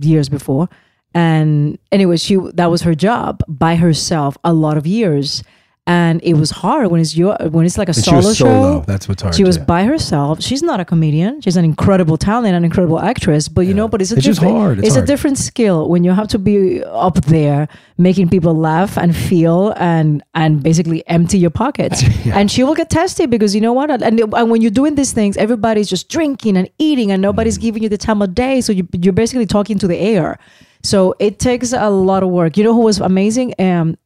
years 0.00 0.28
before, 0.28 0.68
and 1.14 1.78
anyway, 1.90 2.16
she 2.16 2.36
that 2.54 2.70
was 2.70 2.82
her 2.82 2.94
job 2.94 3.42
by 3.48 3.74
herself 3.74 4.38
a 4.44 4.52
lot 4.52 4.76
of 4.76 4.86
years. 4.86 5.42
And 5.86 6.22
it 6.22 6.32
was 6.32 6.50
hard 6.50 6.90
when 6.90 7.02
it's 7.02 7.14
your 7.14 7.36
when 7.50 7.66
it's 7.66 7.76
like 7.76 7.90
a 7.90 7.92
she 7.92 8.00
solo 8.00 8.32
show. 8.32 8.46
solo. 8.46 8.84
That's 8.86 9.06
what's 9.06 9.20
hard, 9.20 9.34
She 9.34 9.44
was 9.44 9.58
yeah. 9.58 9.64
by 9.64 9.84
herself. 9.84 10.40
She's 10.40 10.62
not 10.62 10.80
a 10.80 10.84
comedian. 10.86 11.42
She's 11.42 11.58
an 11.58 11.64
incredible 11.66 12.16
talent, 12.16 12.54
an 12.56 12.64
incredible 12.64 12.98
actress. 13.00 13.48
But 13.48 13.66
you 13.66 13.74
know, 13.74 13.86
but 13.86 14.00
it's 14.00 14.10
a 14.10 14.16
It's 14.16 14.24
just 14.24 14.40
different, 14.40 14.56
hard. 14.56 14.78
It's 14.78 14.86
It's, 14.86 14.96
hard. 14.96 15.04
a 15.04 15.06
different 15.12 15.36
skill 15.36 15.90
when 15.90 16.02
you 16.02 16.12
have 16.12 16.28
to 16.28 16.38
be 16.38 16.82
up 16.84 17.16
there 17.26 17.68
making 17.98 18.30
people 18.30 18.54
laugh 18.56 18.96
and 18.96 19.14
feel 19.14 19.74
and 19.76 20.22
and 20.34 20.62
basically 20.62 21.06
empty 21.06 21.36
your 21.38 21.50
pockets. 21.50 22.02
And 22.32 22.50
she 22.50 22.64
will 22.64 22.74
get 22.74 22.88
testy 22.88 23.26
because 23.26 23.54
you 23.54 23.60
know 23.60 23.74
what? 23.74 23.90
And, 23.90 24.18
and 24.20 24.50
when 24.50 24.62
you're 24.62 24.70
doing 24.70 24.94
these 24.94 25.12
things, 25.12 25.36
everybody's 25.36 25.90
just 25.90 26.08
drinking 26.08 26.56
and 26.56 26.66
eating, 26.78 27.10
and 27.12 27.20
nobody's 27.20 27.58
giving 27.58 27.82
you 27.82 27.90
the 27.90 27.98
time 27.98 28.22
of 28.22 28.34
day. 28.34 28.62
So 28.62 28.72
you, 28.72 28.88
you're 29.02 29.12
basically 29.12 29.44
talking 29.44 29.78
to 29.80 29.86
the 29.86 29.98
air. 29.98 30.38
So 30.82 31.14
it 31.18 31.38
takes 31.38 31.74
a 31.74 31.90
lot 31.90 32.22
of 32.22 32.30
work. 32.30 32.56
You 32.56 32.64
know 32.64 32.72
who 32.72 32.80
was 32.80 33.00
amazing? 33.00 33.52
Um, 33.58 33.98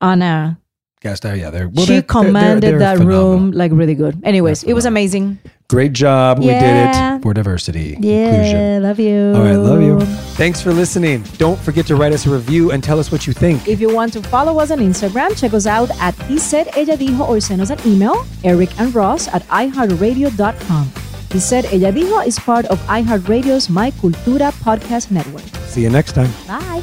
Anna. 0.00 0.58
Guest, 1.04 1.22
yeah, 1.26 1.50
they're, 1.50 1.68
well, 1.68 1.84
she 1.84 1.92
they're- 1.92 2.00
they're- 2.00 2.02
commanded 2.02 2.62
they're 2.70 2.78
that 2.78 2.96
phenomenal. 2.96 3.30
room 3.32 3.50
like 3.52 3.70
really 3.72 3.94
good. 3.94 4.18
Anyways, 4.24 4.64
it 4.64 4.72
was 4.72 4.86
amazing. 4.86 5.38
Great 5.68 5.92
job. 5.92 6.38
We 6.38 6.46
did 6.46 6.62
it 6.62 7.22
for 7.22 7.34
diversity. 7.34 7.94
Inclusion. 7.96 8.82
Love 8.82 8.98
you. 8.98 9.32
All 9.36 9.42
right, 9.42 9.56
love 9.56 9.82
you. 9.82 10.00
Thanks 10.40 10.62
for 10.62 10.72
listening. 10.72 11.22
Don't 11.36 11.58
forget 11.60 11.84
to 11.88 11.96
write 11.96 12.12
us 12.12 12.24
a 12.26 12.30
review 12.30 12.70
and 12.72 12.82
tell 12.82 12.98
us 12.98 13.12
what 13.12 13.26
you 13.26 13.32
think. 13.34 13.68
If 13.68 13.80
you 13.80 13.92
want 13.94 14.12
to 14.14 14.22
follow 14.22 14.58
us 14.60 14.70
on 14.70 14.78
Instagram, 14.78 15.36
check 15.38 15.52
us 15.52 15.66
out 15.66 15.90
at 16.00 16.14
He 16.24 16.38
Said 16.38 16.68
Ella 16.76 16.96
Dijo 16.96 17.28
or 17.28 17.38
send 17.40 17.60
us 17.60 17.68
an 17.70 17.78
email, 17.86 18.24
Eric 18.42 18.70
and 18.80 18.94
Ros 18.94 19.28
at 19.28 19.42
iHeartRadio.com. 19.48 20.92
He 21.32 21.40
Said 21.40 21.64
Ella 21.66 21.92
Dijo 21.92 22.26
is 22.26 22.38
part 22.38 22.64
of 22.66 22.78
iHeartRadio's 22.86 23.68
My 23.68 23.90
Cultura 23.90 24.52
podcast 24.64 25.10
network. 25.10 25.44
See 25.66 25.82
you 25.82 25.90
next 25.90 26.12
time. 26.12 26.30
Bye. 26.48 26.82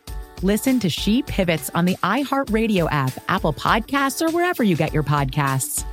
Listen 0.43 0.79
to 0.79 0.89
She 0.89 1.21
Pivots 1.21 1.69
on 1.75 1.85
the 1.85 1.95
iHeartRadio 1.97 2.87
app, 2.91 3.13
Apple 3.29 3.53
Podcasts, 3.53 4.27
or 4.27 4.31
wherever 4.31 4.63
you 4.63 4.75
get 4.75 4.93
your 4.93 5.03
podcasts. 5.03 5.85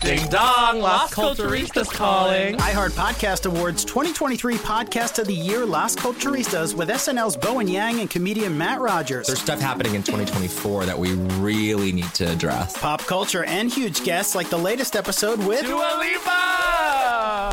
Ding 0.00 0.28
dong, 0.30 0.80
Las 0.80 1.14
Culturistas 1.14 1.88
calling. 1.88 2.56
iHeart 2.56 2.90
Podcast 2.90 3.46
Awards 3.46 3.84
2023 3.84 4.56
Podcast 4.56 5.20
of 5.20 5.28
the 5.28 5.32
Year 5.32 5.64
Las 5.64 5.94
Culturistas 5.94 6.74
with 6.74 6.88
SNL's 6.88 7.36
Bowen 7.36 7.68
Yang 7.68 8.00
and 8.00 8.10
comedian 8.10 8.58
Matt 8.58 8.80
Rogers. 8.80 9.28
There's 9.28 9.40
stuff 9.40 9.60
happening 9.60 9.94
in 9.94 10.02
2024 10.02 10.86
that 10.86 10.98
we 10.98 11.12
really 11.38 11.92
need 11.92 12.12
to 12.14 12.32
address. 12.32 12.76
Pop 12.76 13.02
culture 13.02 13.44
and 13.44 13.72
huge 13.72 14.02
guests 14.02 14.34
like 14.34 14.50
the 14.50 14.58
latest 14.58 14.96
episode 14.96 15.38
with 15.46 15.64
Dua 15.64 15.96
Lipa! 16.00 16.61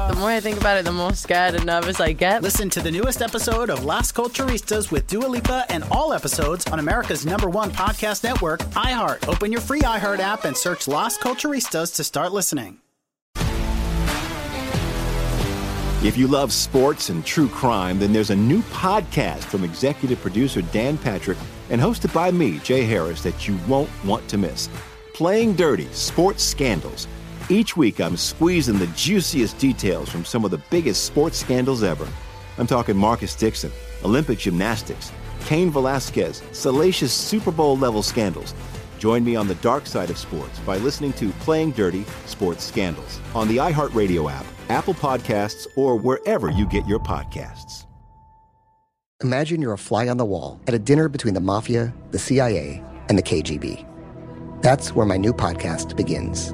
The 0.09 0.15
more 0.15 0.31
I 0.31 0.39
think 0.39 0.57
about 0.59 0.75
it, 0.75 0.85
the 0.85 0.91
more 0.91 1.13
scared 1.13 1.53
and 1.53 1.67
nervous 1.67 1.99
I 1.99 2.13
get. 2.13 2.41
Listen 2.41 2.67
to 2.71 2.81
the 2.81 2.89
newest 2.89 3.21
episode 3.21 3.69
of 3.69 3.85
Las 3.85 4.11
Culturistas 4.11 4.91
with 4.91 5.05
Dua 5.05 5.27
Lipa 5.27 5.67
and 5.69 5.83
all 5.91 6.13
episodes 6.13 6.65
on 6.71 6.79
America's 6.79 7.27
number 7.27 7.47
one 7.47 7.69
podcast 7.69 8.23
network, 8.23 8.61
iHeart. 8.71 9.27
Open 9.27 9.51
your 9.51 9.61
free 9.61 9.81
iHeart 9.81 10.17
app 10.17 10.45
and 10.45 10.57
search 10.57 10.87
Las 10.87 11.15
Culturistas 11.19 11.95
to 11.95 12.03
start 12.03 12.31
listening. 12.31 12.79
If 16.03 16.17
you 16.17 16.25
love 16.25 16.51
sports 16.51 17.09
and 17.09 17.23
true 17.23 17.47
crime, 17.47 17.99
then 17.99 18.11
there's 18.11 18.31
a 18.31 18.35
new 18.35 18.63
podcast 18.63 19.43
from 19.43 19.63
executive 19.63 20.19
producer 20.21 20.63
Dan 20.63 20.97
Patrick 20.97 21.37
and 21.69 21.79
hosted 21.79 22.11
by 22.15 22.31
me, 22.31 22.57
Jay 22.59 22.83
Harris, 22.83 23.21
that 23.21 23.47
you 23.47 23.59
won't 23.67 23.91
want 24.03 24.27
to 24.29 24.39
miss. 24.39 24.69
Playing 25.13 25.53
Dirty 25.53 25.85
Sports 25.91 26.43
Scandals. 26.43 27.07
Each 27.51 27.75
week, 27.75 27.99
I'm 27.99 28.15
squeezing 28.15 28.77
the 28.77 28.85
juiciest 28.87 29.57
details 29.57 30.07
from 30.07 30.23
some 30.23 30.45
of 30.45 30.51
the 30.51 30.61
biggest 30.69 31.05
sports 31.05 31.39
scandals 31.39 31.81
ever. 31.81 32.07
I'm 32.59 32.67
talking 32.67 32.95
Marcus 32.95 33.33
Dixon, 33.33 33.71
Olympic 34.05 34.37
gymnastics, 34.37 35.11
Cain 35.45 35.71
Velasquez, 35.71 36.43
salacious 36.51 37.11
Super 37.11 37.49
Bowl 37.49 37.75
level 37.75 38.03
scandals. 38.03 38.53
Join 38.99 39.23
me 39.23 39.35
on 39.35 39.47
the 39.47 39.55
dark 39.55 39.87
side 39.87 40.11
of 40.11 40.19
sports 40.19 40.59
by 40.59 40.77
listening 40.77 41.11
to 41.13 41.31
Playing 41.39 41.71
Dirty 41.71 42.05
Sports 42.27 42.63
Scandals 42.63 43.19
on 43.33 43.47
the 43.47 43.57
iHeartRadio 43.57 44.31
app, 44.31 44.45
Apple 44.69 44.93
Podcasts, 44.93 45.65
or 45.75 45.95
wherever 45.95 46.51
you 46.51 46.67
get 46.67 46.85
your 46.85 46.99
podcasts. 46.99 47.87
Imagine 49.23 49.59
you're 49.59 49.73
a 49.73 49.77
fly 49.77 50.07
on 50.07 50.17
the 50.17 50.25
wall 50.25 50.61
at 50.67 50.75
a 50.75 50.79
dinner 50.79 51.09
between 51.09 51.33
the 51.33 51.41
mafia, 51.41 51.95
the 52.11 52.19
CIA, 52.19 52.83
and 53.07 53.17
the 53.17 53.23
KGB. 53.23 53.87
That's 54.61 54.93
where 54.93 55.05
my 55.07 55.17
new 55.17 55.33
podcast 55.33 55.97
begins. 55.97 56.53